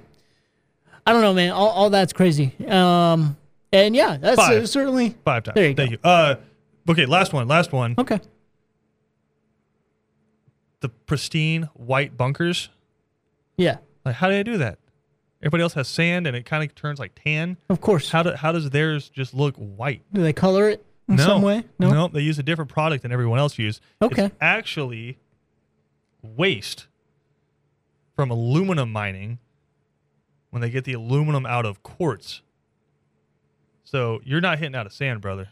[1.05, 1.51] I don't know, man.
[1.51, 2.53] All, all that's crazy.
[2.67, 3.35] Um,
[3.73, 4.63] and yeah, that's Five.
[4.63, 5.55] uh, certainly Five times.
[5.55, 5.93] There you Thank go.
[5.93, 5.99] you.
[6.03, 6.35] Uh,
[6.91, 7.47] okay, last one.
[7.47, 7.95] Last one.
[7.97, 8.19] okay.
[10.81, 12.69] The pristine white bunkers.
[13.57, 14.79] Yeah, Like, how do they do that?
[15.41, 17.57] Everybody else has sand, and it kind of turns like tan.
[17.69, 18.09] of course.
[18.09, 20.01] How do, how does theirs just look white?
[20.13, 20.85] Do they color it?
[21.09, 21.65] in no, some way?
[21.79, 21.91] No.
[21.91, 23.81] no, they use a different product than everyone else uses.
[24.01, 24.25] Okay.
[24.25, 25.17] It's actually
[26.21, 26.87] waste
[28.15, 29.39] from aluminum mining
[30.51, 32.41] when they get the aluminum out of quartz.
[33.83, 35.49] So you're not hitting out of sand, brother.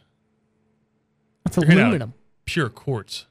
[1.44, 2.14] That's You're aluminum.
[2.46, 3.26] Pure quartz.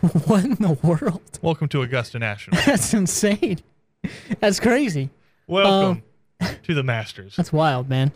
[0.26, 1.38] what in the world?
[1.42, 2.60] Welcome to Augusta National.
[2.66, 3.58] That's insane.
[4.40, 5.10] That's crazy.
[5.46, 6.02] Welcome
[6.40, 7.34] Um, to the Masters.
[7.36, 8.12] That's wild, man.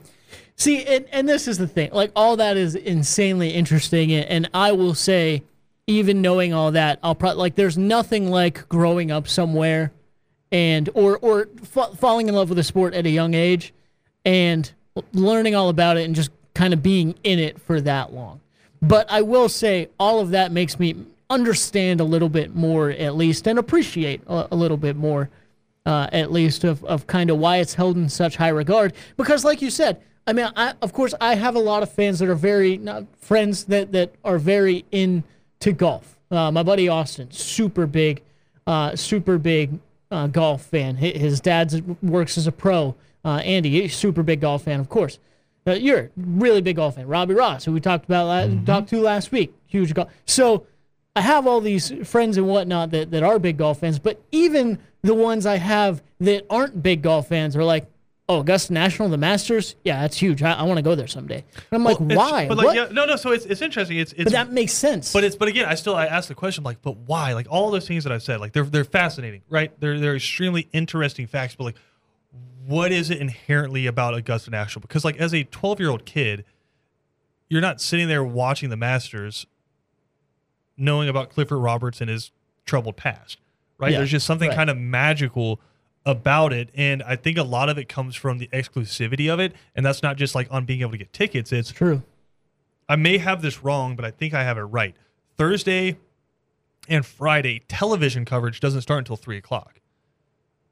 [0.57, 1.91] See, and, and this is the thing.
[1.93, 4.13] Like, all that is insanely interesting.
[4.13, 5.43] And, and I will say,
[5.89, 9.91] even knowing all that, I'll probably, like, there's nothing like growing up somewhere
[10.53, 13.73] and, or, or fa- falling in love with a sport at a young age
[14.25, 14.71] and
[15.13, 18.41] learning all about it and just kind of being in it for that long.
[18.81, 20.95] But I will say, all of that makes me
[21.33, 25.31] understand a little bit more, at least, and appreciate a, a little bit more
[25.87, 28.93] uh, at least of, of kind of why it's held in such high regard.
[29.17, 32.19] Because, like you said, I mean, I, of course, I have a lot of fans
[32.21, 36.19] that are very not friends that that are very into golf.
[36.31, 38.23] Uh, my buddy Austin, super big,
[38.67, 40.97] uh, super big uh, golf fan.
[40.97, 42.95] His, dad works as a pro.
[43.25, 45.19] Uh, Andy, super big golf fan, of course.
[45.67, 47.07] Uh, you're a really big golf fan.
[47.07, 50.11] Robbie Ross, who we talked about la- talked to last week, huge golf.
[50.27, 50.67] So
[51.15, 54.79] I have all these friends and whatnot that, that are big golf fans, but even
[55.03, 57.87] the ones I have that aren't big golf fans are like,
[58.29, 60.43] oh, Augusta National, the Masters, yeah, that's huge.
[60.43, 61.45] I, I want to go there someday.
[61.55, 62.49] And I'm like, Well, it's- why?
[62.49, 63.17] But like, yeah, no, no.
[63.17, 63.99] So it's it's interesting.
[63.99, 65.13] It's it's but that makes sense.
[65.13, 67.35] But it's but again, I still I ask the question like, but why?
[67.35, 69.79] Like all those things that I've said, like they're they're fascinating, right?
[69.81, 71.77] They're they're extremely interesting facts, but like,
[72.65, 74.81] what is it inherently about Augusta National?
[74.81, 76.45] Because like as a twelve year old kid,
[77.51, 79.47] you're not sitting there watching the Masters,
[80.77, 82.31] knowing about Clifford Roberts and his
[82.65, 83.39] troubled past,
[83.79, 83.93] right?
[83.93, 84.57] Yeah, There's just something right.
[84.57, 85.61] kind of magical
[86.05, 89.55] about it, and I think a lot of it comes from the exclusivity of it,
[89.77, 91.53] and that's not just like on being able to get tickets.
[91.53, 92.03] It's True.
[92.89, 94.97] I may have this wrong, but I think I have it right.
[95.39, 95.99] Thursday
[96.89, 99.81] and Friday television coverage doesn't start until three o'clock,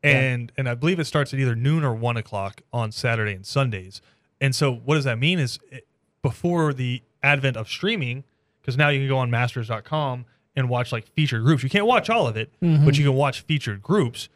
[0.03, 3.47] and and I believe it starts at either noon or one o'clock on Saturday and
[3.47, 4.03] Sundays.
[4.41, 5.39] And so, what does that mean?
[5.39, 5.87] Is it,
[6.23, 8.25] before the advent of streaming,
[8.61, 10.25] because now you can go on Masters.com
[10.57, 11.62] and watch like featured groups.
[11.62, 12.87] You can't watch all of it, but mm-hmm.
[12.88, 14.29] you can watch featured groups.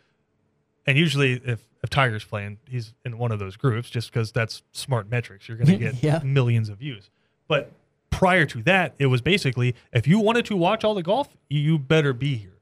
[0.86, 4.62] And usually, if if Tiger's playing, he's in one of those groups, just because that's
[4.72, 5.48] smart metrics.
[5.48, 6.20] You're going to get Yeah.
[6.24, 7.10] millions of views.
[7.46, 7.72] But
[8.10, 11.78] prior to that, it was basically if you wanted to watch all the golf, you
[11.78, 12.58] better be here,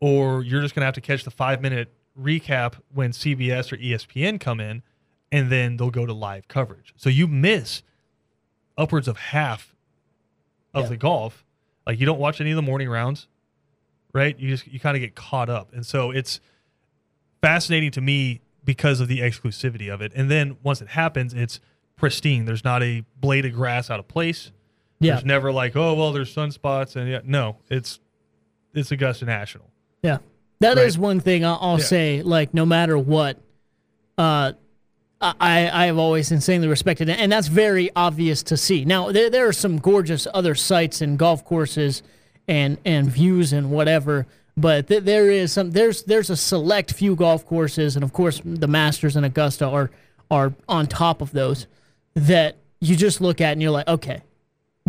[0.00, 3.76] or you're just going to have to catch the five minute recap when CBS or
[3.76, 4.82] ESPN come in,
[5.30, 6.92] and then they'll go to live coverage.
[6.96, 7.82] So you miss
[8.76, 9.74] upwards of half
[10.78, 10.90] of Yeah.
[10.90, 11.44] the golf.
[11.86, 13.28] Like you don't watch any of the morning rounds,
[14.12, 14.38] right?
[14.38, 16.40] You just you kind of get caught up, and so it's
[17.40, 20.12] fascinating to me because of the exclusivity of it.
[20.14, 21.60] And then once it happens, it's
[21.96, 22.44] pristine.
[22.44, 24.52] There's not a blade of grass out of place.
[25.00, 25.14] Yeah.
[25.14, 28.00] There's never like, oh well, there's sunspots, and yeah, no, it's
[28.74, 29.70] it's Augusta National.
[30.02, 30.18] Yeah,
[30.60, 31.02] that is Right.
[31.02, 31.84] one thing I'll, I'll Yeah.
[31.84, 32.22] say.
[32.22, 33.38] Like, no matter what,
[34.18, 34.52] uh,
[35.20, 38.84] I I have always insanely respected and that's very obvious to see.
[38.84, 42.02] Now, there there are some gorgeous other sites and golf courses,
[42.48, 44.26] and and views and whatever.
[44.56, 48.40] But th- there is some there's there's a select few golf courses, and of course
[48.44, 49.90] the Masters and Augusta are
[50.30, 51.66] are on top of those
[52.14, 54.22] that you just look at and you're like, okay,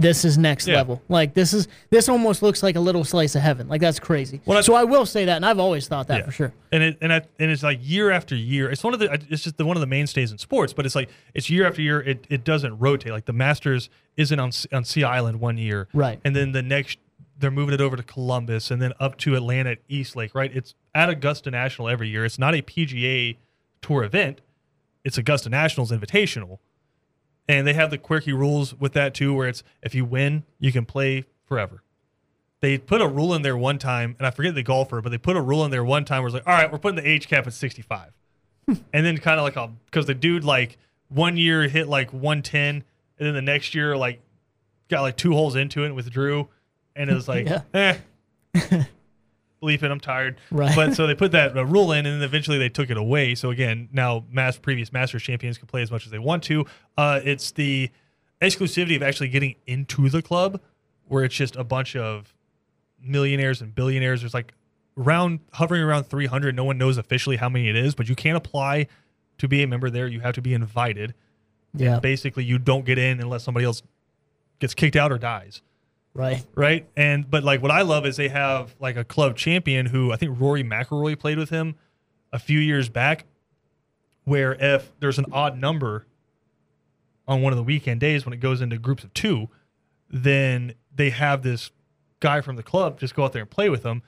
[0.02, 0.76] this is next Yeah.
[0.78, 1.02] level.
[1.10, 3.68] Like this is this almost looks like a little slice of heaven.
[3.68, 4.42] Like that's crazy.
[4.46, 6.26] Well, I- so I will say that, and I've always thought that Yeah.
[6.26, 6.54] for sure.
[6.72, 8.70] And it and I, and it's like year after year.
[8.72, 10.74] It's one of the it's just the, one of the mainstays in sports.
[10.74, 12.02] But it's like it's year after year.
[12.02, 13.12] It, it doesn't rotate.
[13.12, 16.20] Like the Masters isn't on on Sea Island one year, Right.
[16.24, 17.00] And then the next
[17.38, 20.36] they're moving it over to Columbus and then up to Atlanta at East Lake.
[20.36, 20.52] Right.
[20.54, 22.26] It's at Augusta National every year.
[22.26, 23.38] It's not a PGA
[23.82, 24.42] Tour event.
[25.06, 26.58] It's Augusta National's Invitational,
[27.50, 30.72] and they have the quirky rules with that too, where it's if you win, you
[30.72, 31.84] can play forever
[32.62, 35.18] they put a rule in there one time, and I forget the golfer, but they
[35.18, 37.08] put a rule in there one time where it's like, all right, we're putting the
[37.08, 38.12] age cap at 65.
[38.68, 42.76] and then kind of like, a because the dude, like, one year hit like 110,
[42.76, 42.84] and
[43.18, 44.22] then the next year, like,
[44.90, 46.50] got like two holes into it and withdrew.
[46.96, 47.98] And it was like, Yeah.
[48.54, 48.84] eh,
[49.62, 50.40] bleep it, I'm tired.
[50.52, 50.76] Right.
[50.76, 53.36] But so they put that uh, rule in, and then eventually they took it away.
[53.36, 56.66] So again, now mass previous Masters champions can play as much as they want to.
[56.98, 57.90] Uh, it's the
[58.42, 60.62] exclusivity of actually getting into the club,
[61.08, 62.34] where it's just a bunch of
[63.02, 64.22] millionaires and billionaires.
[64.22, 64.54] There's like
[64.98, 66.56] around hovering around 300.
[66.56, 68.88] No one knows officially how many it is, but you can't apply
[69.38, 70.08] to be a member there.
[70.08, 71.14] You have to be invited.
[71.74, 72.00] Yeah.
[72.00, 73.84] Basically, you don't get in unless somebody else
[74.60, 75.62] gets kicked out or dies
[76.14, 76.44] Right.
[76.56, 76.88] right?
[76.98, 80.18] And but like what I love is they have like a club champion who I
[80.18, 81.76] think Rory McIlroy played with him
[82.34, 83.26] a few years back,
[84.26, 86.06] where if there's an odd number
[87.28, 89.50] on one of the weekend days when it goes into groups of two,
[90.10, 91.72] then they have this
[92.20, 94.02] guy from the club just go out there and play with them.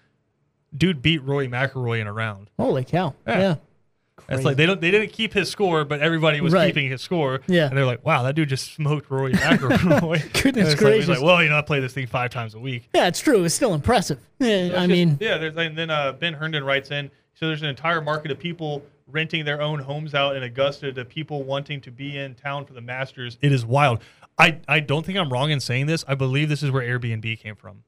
[0.76, 2.50] Dude beat Roy McIlroy in a round.
[2.58, 3.14] Holy cow!
[3.28, 3.40] Yeah.
[3.40, 3.56] Yeah,
[4.30, 6.68] It's like they don't they didn't keep his score, but everybody was Right.
[6.68, 7.42] keeping his score.
[7.48, 7.68] Yeah.
[7.68, 10.22] And they're like, wow, that dude just smoked Rory McIlroy.
[10.44, 11.08] Goodness it's like- gracious.
[11.08, 12.90] he's like, well, you know, I play this thing five times a week.
[12.96, 13.44] yeah, it's true.
[13.44, 14.20] It's still impressive.
[14.40, 15.38] Yeah, I mean, yeah.
[15.38, 17.12] There's and then uh, Ben Herndon writes in.
[17.34, 21.04] So there's an entire market of people renting their own homes out in Augusta to
[21.04, 23.38] people wanting to be in town for the Masters.
[23.42, 24.02] It is wild.
[24.38, 26.06] I I don't think I'm wrong in saying this.
[26.08, 27.84] I believe this is where Airbnb came from.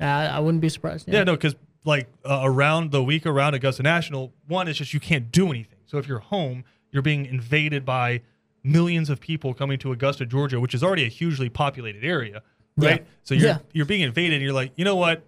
[0.00, 1.08] I, I wouldn't be surprised.
[1.08, 1.56] Yeah, no, because
[1.88, 5.78] like uh, around the week around Augusta National, one is just you can't do anything.
[5.86, 8.20] So if you're home, you're being invaded by
[8.62, 12.42] millions of people coming to Augusta, Georgia, which is already a hugely populated area,
[12.76, 13.00] right?
[13.00, 13.06] Yeah.
[13.24, 13.58] So you're Yeah.
[13.72, 14.34] you're being invaded.
[14.34, 15.24] and You're like, you know what?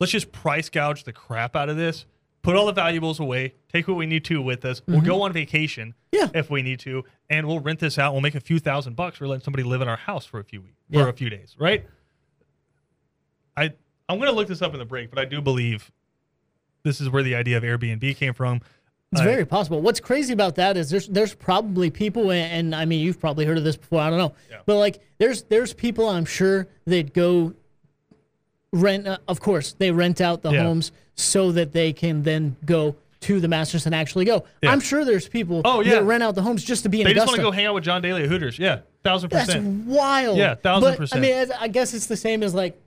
[0.00, 2.04] Let's just price gouge the crap out of this.
[2.42, 3.54] Put all the valuables away.
[3.72, 4.80] Take what we need to with us.
[4.86, 6.34] We'll go on vacation Mm-hmm.
[6.34, 6.40] Yeah.
[6.40, 8.12] if we need to, and we'll rent this out.
[8.12, 10.44] We'll make a few thousand bucks for letting somebody live in our house for a
[10.44, 11.84] few weeks, for a few days, right?
[14.08, 15.90] I'm gonna look this up in the break, but I do believe
[16.84, 18.60] this is where the idea of Airbnb came from.
[19.12, 19.80] It's Uh, very possible.
[19.80, 23.44] What's crazy about that is there's there's probably people, and, and I mean you've probably
[23.44, 24.00] heard of this before.
[24.00, 24.58] I don't know, Yeah.
[24.66, 27.54] but like there's there's people I'm sure that go
[28.72, 29.06] rent.
[29.06, 30.62] Uh, of course, they rent out the Yeah.
[30.64, 34.44] homes so that they can then go to the Masters and actually go.
[34.62, 34.70] Yeah.
[34.70, 35.92] I'm sure there's people Oh, yeah.
[35.94, 37.64] that rent out the homes just to be in They just want to go hang
[37.66, 38.58] out with John Daly at Hooters.
[38.58, 39.86] Yeah, thousand percent.
[39.86, 40.36] That's wild.
[40.38, 41.24] Yeah, thousand But, percent.
[41.24, 42.80] I mean, I guess it's the same as like.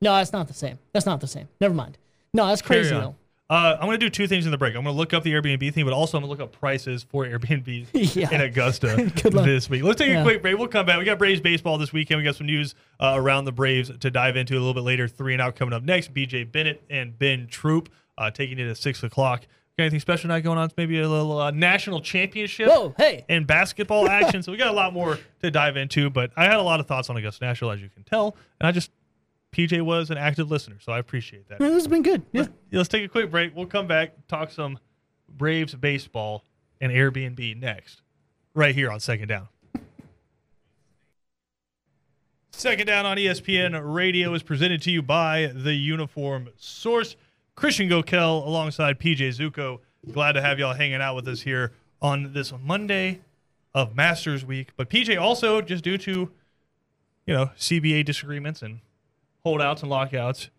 [0.00, 0.78] No, that's not the same.
[0.92, 1.48] That's not the same.
[1.60, 1.98] Never mind.
[2.32, 3.16] No, that's crazy though.
[3.50, 4.76] Uh, I'm going to do two things in the break.
[4.76, 6.56] I'm going to look up the Airbnb thing, but also I'm going to look up
[6.56, 8.30] prices for Airbnb Yeah.
[8.32, 9.82] in Augusta this week.
[9.82, 10.20] Let's take Yeah.
[10.20, 10.56] a quick break.
[10.56, 11.00] We'll come back.
[11.00, 12.18] We got Braves baseball this weekend.
[12.18, 15.08] We got some news uh, around the Braves to dive into a little bit later.
[15.08, 16.14] Three and out coming up next.
[16.14, 19.40] BJ Bennett and Ben Troop uh, taking it at six o'clock.
[19.76, 20.70] Got anything special tonight going on?
[20.76, 23.24] Maybe a little uh, national championship Whoa, hey.
[23.28, 24.44] and basketball action.
[24.44, 26.86] so we got a lot more to dive into, but I had a lot of
[26.86, 28.90] thoughts on Augusta National, as you can tell, and I just
[29.52, 31.58] PJ was an active listener, so I appreciate that.
[31.58, 32.22] This has been good.
[32.32, 32.42] Yeah.
[32.42, 33.54] Let's, let's take a quick break.
[33.54, 34.78] We'll come back, talk some
[35.28, 36.44] Braves baseball
[36.80, 38.02] and Airbnb next,
[38.54, 39.48] right here on Second Down.
[42.52, 47.16] Second Down on ESPN Radio is presented to you by the Uniform Source.
[47.54, 49.78] Christian Gokel alongside PJ Zuko.
[50.12, 53.20] Glad to have y'all hanging out with us here on this Monday
[53.74, 54.70] of Masters Week.
[54.76, 56.30] But PJ also, just due to,
[57.26, 58.80] you know, CBA disagreements and
[59.44, 60.50] holdouts and lockouts,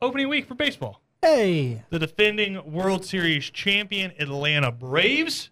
[0.00, 1.00] opening week for baseball.
[1.22, 1.82] Hey.
[1.90, 5.50] The defending World Series champion Atlanta Braves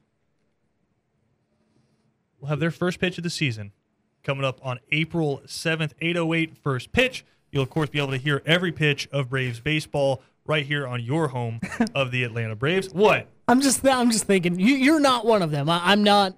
[2.40, 3.73] will have their first pitch of the season
[4.23, 7.25] coming up on April 7th, 808 first pitch.
[7.51, 11.03] You'll of course be able to hear every pitch of Braves baseball right here on
[11.03, 11.61] your home
[11.94, 12.92] of the Atlanta Braves.
[12.92, 13.29] What?
[13.49, 15.68] I'm just I'm just thinking you, you're not one of them.
[15.68, 16.37] I, I'm not.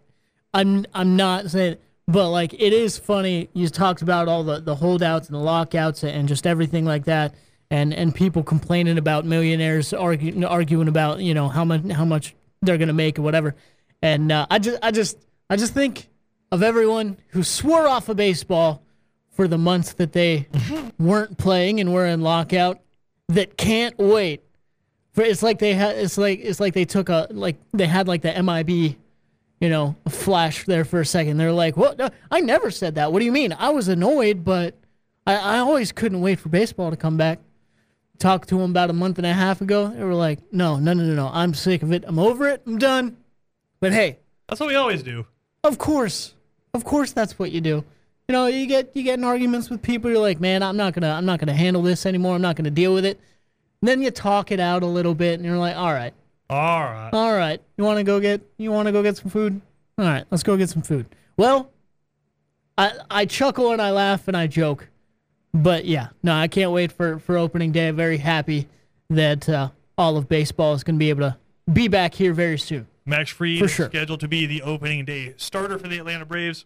[0.53, 1.77] I'm I'm not saying.
[2.09, 3.49] But like it is funny.
[3.53, 7.35] You talked about all the, the holdouts and the lockouts and just everything like that,
[7.71, 12.37] and and people complaining about millionaires arguing arguing about you know how much how much
[12.63, 13.57] they're gonna make or whatever.
[14.03, 15.19] And uh, I just I just
[15.51, 16.09] I just think
[16.53, 18.83] of everyone who swore off of baseball
[19.33, 20.49] for the months that they
[20.99, 22.81] weren't playing and were in lockout
[23.29, 24.45] that can't wait
[25.13, 28.07] for it's like they had it's like it's like they took a like they had
[28.07, 28.97] like the MIB
[29.61, 31.37] you know flash there for a second.
[31.37, 31.99] They're like what?
[31.99, 33.13] No, I never said that.
[33.13, 33.55] What do you mean?
[33.59, 34.75] I was annoyed but
[35.27, 37.41] I, I always couldn't wait for baseball to come back.
[38.19, 39.89] Talked to them about a month and a half ago.
[39.89, 41.31] They were like no no no no no.
[41.33, 42.05] I'm sick of it.
[42.07, 42.63] I'm over it.
[42.67, 43.17] I'm done.
[43.81, 44.19] But hey.
[44.49, 45.27] That's what we always do.
[45.65, 46.35] of course.
[46.73, 47.85] Of course that's what you do.
[48.29, 50.11] You know you get you get in arguments with people.
[50.11, 52.35] You're like man i'm not gonna i'm not gonna handle this anymore.
[52.35, 53.21] I'm not gonna deal with it.
[53.81, 56.15] And then you talk it out a little bit and you're like all right
[56.49, 57.11] All right.
[57.13, 59.61] all right you want to go get you want to go get some food
[59.99, 61.07] all right let's go get some food
[61.37, 61.71] well
[62.79, 64.89] i i chuckle and i laugh and i joke
[65.53, 68.69] but yeah no i can't wait for for opening day i'm very happy
[69.11, 71.37] that uh, all of baseball is gonna be able to
[71.73, 73.87] be back here very soon Max Fried For is sure.
[73.89, 76.65] scheduled to be the opening day starter for the Atlanta Braves.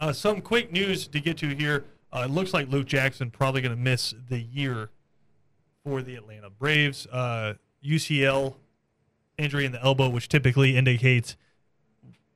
[0.00, 1.84] Uh, some quick news to get to here.
[2.10, 4.88] Uh, it looks like Luke Jackson probably going to miss the year
[5.84, 7.06] for the Atlanta Braves.
[7.08, 8.54] Uh, UCL
[9.38, 11.36] injury in the elbow, which typically indicates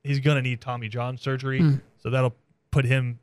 [0.02, 1.60] he's going to need Tommy John surgery.
[1.60, 1.74] Hmm.
[1.98, 2.34] So that'll
[2.70, 3.18] put him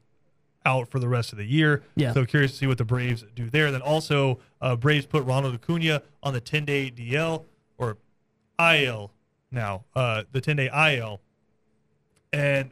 [0.66, 1.84] out for the rest of the year.
[1.96, 2.14] Yeah.
[2.14, 3.72] So curious to see what the Braves do there.
[3.72, 7.46] Then also, uh, Braves put Ronald Acuna on the 10 day DL
[7.78, 7.98] or
[8.60, 9.12] IL
[9.52, 11.22] now, uh, the 10 day IL.
[12.32, 12.72] And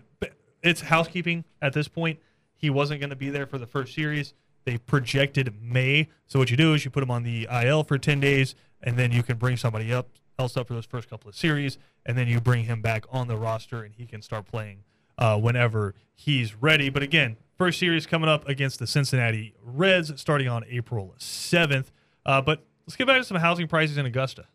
[0.62, 2.20] it's housekeeping at this point.
[2.56, 4.34] He wasn't going to be there for the first series.
[4.66, 6.10] They projected May.
[6.28, 8.54] So what you do is you put him on the IL for 10 days,
[8.84, 11.78] and then you can bring somebody up else up for those first couple of series,
[12.06, 14.84] and then you bring him back on the roster, and he can start playing
[15.18, 16.90] uh, whenever he's ready.
[16.90, 21.88] But again, first series coming up against the Cincinnati Reds starting on April 7th.
[22.26, 24.46] Uh, but let's get back to some housing prices in Augusta.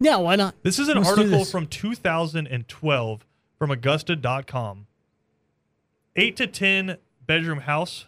[0.00, 0.54] Yeah, why not?
[0.62, 3.26] This is an Let's article from 2012
[3.58, 4.86] from Augusta.com.
[6.16, 8.06] Eight to 10 bedroom house,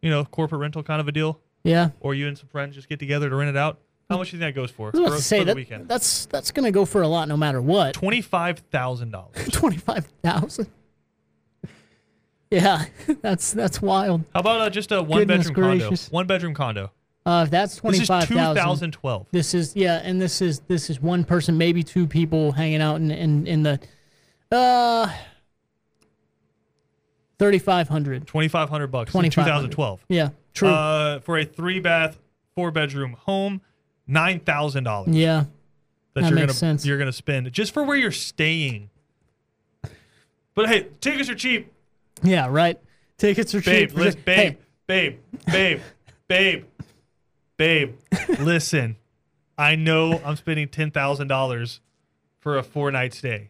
[0.00, 1.90] you know, corporate rental kind of a deal, Yeah.
[2.00, 3.80] or you and some friends just get together to rent it out.
[4.12, 4.90] How much do you think that goes for?
[4.94, 5.88] I was for, to say for the that weekend?
[5.88, 7.94] that's that's gonna go for a lot no matter what.
[7.94, 9.52] $25,000.
[9.52, 10.68] Twenty five thousand.
[12.50, 12.84] Yeah,
[13.22, 14.24] that's that's wild.
[14.34, 16.04] How about uh, just a one Goodness bedroom gracious.
[16.04, 16.14] condo?
[16.14, 16.92] One bedroom condo.
[17.24, 19.26] Uh, if that's This is 2012.
[19.30, 22.96] This is yeah, and this is this is one person, maybe two people hanging out
[22.96, 23.80] in in, in the
[24.50, 25.08] uh
[27.38, 28.26] thirty five hundred.
[28.26, 29.12] 2500 bucks.
[29.12, 29.70] This is 2500.
[29.70, 30.04] 2012.
[30.08, 30.68] Yeah, true.
[30.68, 32.18] Uh, for a three bath,
[32.54, 33.62] four bedroom home,
[34.12, 35.04] $9,000.
[35.08, 35.44] yeah,
[36.14, 36.84] that, That you're makes gonna sense.
[36.86, 38.90] you're gonna spend just for where you're staying.
[40.54, 41.72] But hey, tickets are cheap,
[42.22, 42.78] yeah, right.
[43.16, 43.88] Tickets are babe.
[43.90, 43.96] cheap.
[43.98, 45.80] Listen, babe, Hey, babe, babe,
[46.28, 46.64] babe,
[47.56, 47.94] babe.
[48.38, 48.96] Listen,
[49.56, 51.80] I know I'm spending ten thousand dollars
[52.38, 53.48] for a four night stay.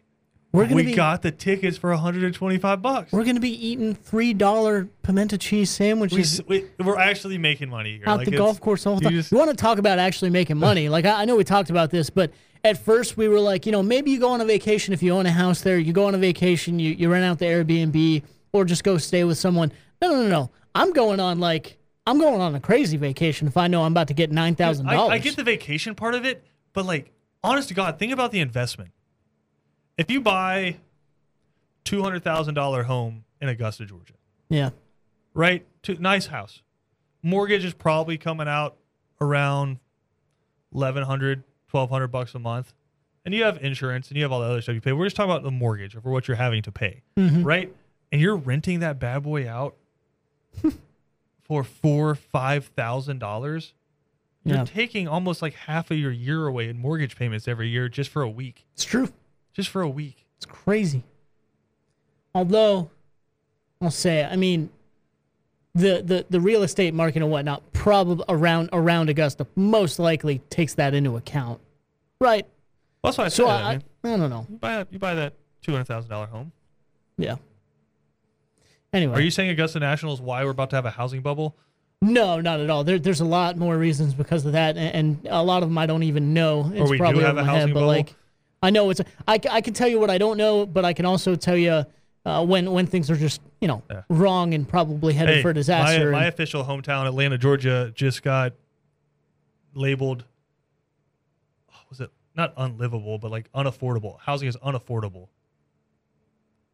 [0.53, 3.11] We're gonna We be got the tickets for 125 bucks.
[3.11, 8.03] we're gonna be eating three dollar pimento cheese sandwiches we, we're actually making money here.
[8.07, 9.13] out Like, the golf course all the you time.
[9.17, 10.89] just- you want to talk about actually making money?
[10.95, 12.31] like I, I know we talked about this, but
[12.63, 15.11] at first we were like, you know, maybe you go on a vacation if you
[15.13, 15.77] own a house there.
[15.77, 18.23] You go on a vacation, you, you rent out the Airbnb,
[18.53, 19.71] or just go stay with someone.
[20.01, 20.51] No, no, no, no.
[20.75, 24.07] I'm going on like I'm going on a crazy vacation if I know I'm about
[24.09, 25.11] to get nine thousand I, dollars.
[25.13, 26.43] I get the vacation part of it,
[26.73, 27.11] but like,
[27.43, 28.91] honest to God, think about the investment.
[29.97, 30.77] If you buy
[31.83, 34.13] two hundred thousand dollar home in Augusta, Georgia,
[34.49, 34.71] yeah,
[35.33, 35.65] right?
[35.83, 36.61] To, nice house,
[37.21, 38.75] mortgage is probably coming out
[39.21, 39.79] around
[40.71, 42.73] 1100 1200 bucks a month,
[43.25, 44.93] and you have insurance and you have all the other stuff you pay.
[44.93, 47.43] We're just talking about the mortgage for what you're having to pay, Mm-hmm.
[47.43, 47.73] right?
[48.11, 49.75] And you're renting that bad boy out
[51.43, 53.73] for four five thousand dollars.
[54.45, 54.63] You're Yeah.
[54.65, 58.21] taking almost like half of your year away in mortgage payments every year just for
[58.21, 58.65] a week.
[58.73, 59.11] it's true.
[59.53, 60.25] Just for a week.
[60.37, 61.03] It's crazy.
[62.35, 62.89] Although,
[63.81, 64.69] I'll say, I mean,
[65.75, 70.73] the, the, the real estate market and whatnot, probably around around Augusta, most likely takes
[70.75, 71.59] that into account,
[72.19, 72.45] right?
[73.03, 73.51] Well, that's why I So said.
[73.51, 74.45] I, I, mean, I don't know.
[74.49, 76.51] you buy you buy that two hundred thousand dollar home.
[77.17, 77.35] Yeah.
[78.91, 81.55] Anyway, Are you saying Augusta National is why we're about to have a housing bubble?
[82.01, 82.83] no, not at all.
[82.83, 85.77] There, there's a lot more reasons because of that, and, and a lot of them
[85.77, 86.69] I don't even know.
[86.73, 87.87] It's we do probably have a head, housing but bubble?
[87.87, 88.15] like,
[88.63, 89.01] I know it's.
[89.27, 91.85] I, I can tell you what I don't know, but I can also tell you
[92.25, 94.03] uh, when when things are just you know Yeah.
[94.09, 96.11] wrong and probably headed for my, disaster.
[96.11, 98.53] my and- official hometown, Atlanta, Georgia, just got
[99.75, 100.23] labeled.
[101.71, 104.17] oh, Was it not unlivable, but like unaffordable?
[104.21, 105.27] Housing is unaffordable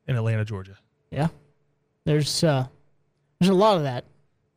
[0.08, 0.78] in Atlanta, Georgia.
[1.12, 1.30] Yeah.
[2.06, 2.68] There's uh
[3.40, 4.06] there's a lot of that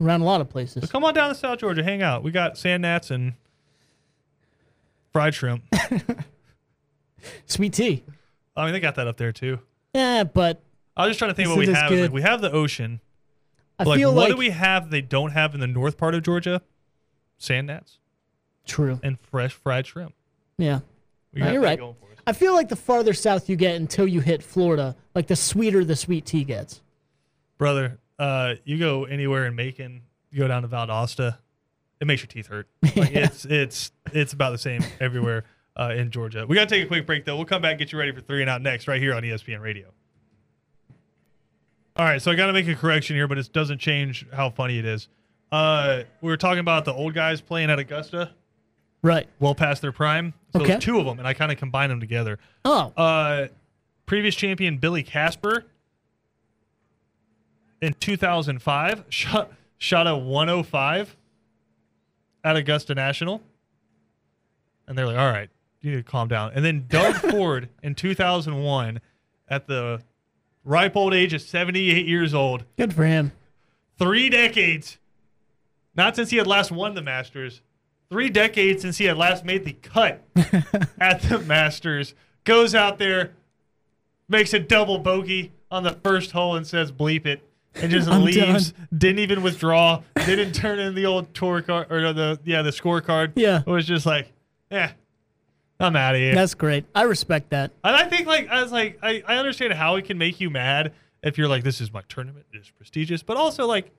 [0.03, 0.83] around a lot of places.
[0.83, 2.23] So come on down to South Georgia, hang out.
[2.23, 3.33] We got sand gnats and
[5.13, 5.63] fried shrimp.
[7.47, 8.05] Sweet tea.
[8.57, 9.59] I mean, they got that up there too.
[9.95, 10.63] Yeah, but
[10.97, 11.91] I was just trying to think what we have.
[11.91, 13.01] Like, we have the ocean.
[13.79, 15.97] I But, like, feel what like do we have they don't have in the north
[15.97, 16.63] part of Georgia?
[17.39, 17.99] Sand gnats
[18.67, 19.01] true.
[19.03, 20.15] and fresh fried shrimp.
[20.59, 20.81] Yeah.
[21.33, 21.79] No, you're right.
[21.79, 22.19] going for us.
[22.27, 25.85] I feel like the farther south you get until you hit Florida, like the sweeter
[25.85, 26.83] the sweet tea gets.
[27.59, 27.99] brother.
[28.19, 31.39] Uh, you go anywhere in Macon, you go down to Valdosta,
[32.01, 32.69] it makes your teeth hurt.
[32.97, 35.45] Like, it's it's it's about the same everywhere
[35.77, 36.47] uh, in Georgia.
[36.47, 37.37] We gotta take a quick break though.
[37.37, 39.23] We'll come back and get you ready for three and out next, right here on
[39.23, 39.89] ESPN Radio.
[41.97, 44.79] All right, so I gotta make a correction here, but it doesn't change how funny
[44.79, 45.09] it is.
[45.51, 48.33] Uh, we were talking about the old guys playing at Augusta,
[49.03, 49.29] Right.
[49.41, 50.33] well past their prime.
[50.55, 50.69] So Okay.
[50.73, 52.39] there's two of them, and I kind of combined them together.
[52.65, 52.93] Oh.
[52.97, 53.49] Uh,
[54.07, 55.65] previous champion Billy Casper
[57.83, 61.17] in 2005 shot shot a 105
[62.45, 63.43] at Augusta National,
[64.87, 65.51] and they're like, "All right,
[65.83, 69.01] you need to calm down." And then Doug Ford in 2001
[69.49, 70.01] at the
[70.65, 73.33] ripe old age of 78 years old, Good for him.
[73.99, 74.99] three decades,
[75.95, 77.63] not since he had last won the Masters,
[78.11, 80.23] three decades since he had last made the cut
[81.01, 82.15] at the Masters,
[82.45, 83.33] goes out there,
[84.29, 87.43] makes a double bogey on the first hole and says bleep it.
[87.75, 88.75] And just I'm leaves.
[88.97, 90.03] Didn't even withdraw.
[90.27, 93.33] Didn't turn in the old tour card or the yeah the scorecard.
[93.35, 93.63] Yeah.
[93.67, 94.31] it was just like,
[94.71, 94.93] yeah,
[95.81, 96.35] I'm out of here.
[96.35, 96.85] That's great.
[96.95, 97.73] I respect that.
[97.83, 100.51] And I think like I was like I, I understand how it can make you
[100.51, 100.93] mad
[101.23, 103.91] if you're like this is my tournament, it is prestigious, but also like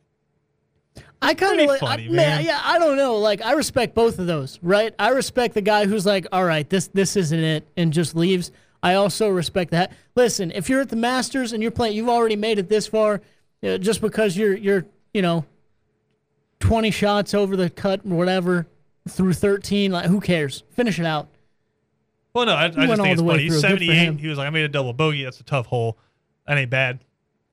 [1.22, 2.46] I kind of like, funny, I, man.
[2.46, 3.16] yeah, I don't know.
[3.16, 4.94] Like, I respect both of those, right?
[5.00, 8.52] I respect the guy who's like, all right, this this isn't it, and just leaves.
[8.84, 9.94] I also respect that.
[10.16, 13.22] Listen, if you're at the Masters and you're playing, you've already made it this far,
[13.64, 15.46] uh, just because you're you're you know,
[16.60, 18.68] twenty shots over the cut or whatever
[19.08, 19.92] through thirteen.
[19.92, 20.64] Like, who cares?
[20.72, 21.30] Finish it out.
[22.34, 23.44] Well, no, I, I just think it's funny.
[23.44, 23.60] He's through.
[23.62, 24.20] 78.
[24.20, 25.24] He was like, I made a double bogey.
[25.24, 25.98] That's a tough hole.
[26.48, 27.04] That ain't bad.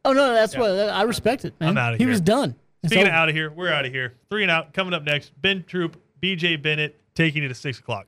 [0.05, 0.61] Oh no, that's Yeah.
[0.61, 1.70] what I respect it, man.
[1.70, 2.09] I'm outta he here.
[2.09, 2.55] He was done.
[2.87, 4.14] Speaking of out of here, we're out of here.
[4.31, 4.72] Three and out.
[4.72, 8.07] Coming up next, Ben Troop, BJ Bennett taking it to six o'clock.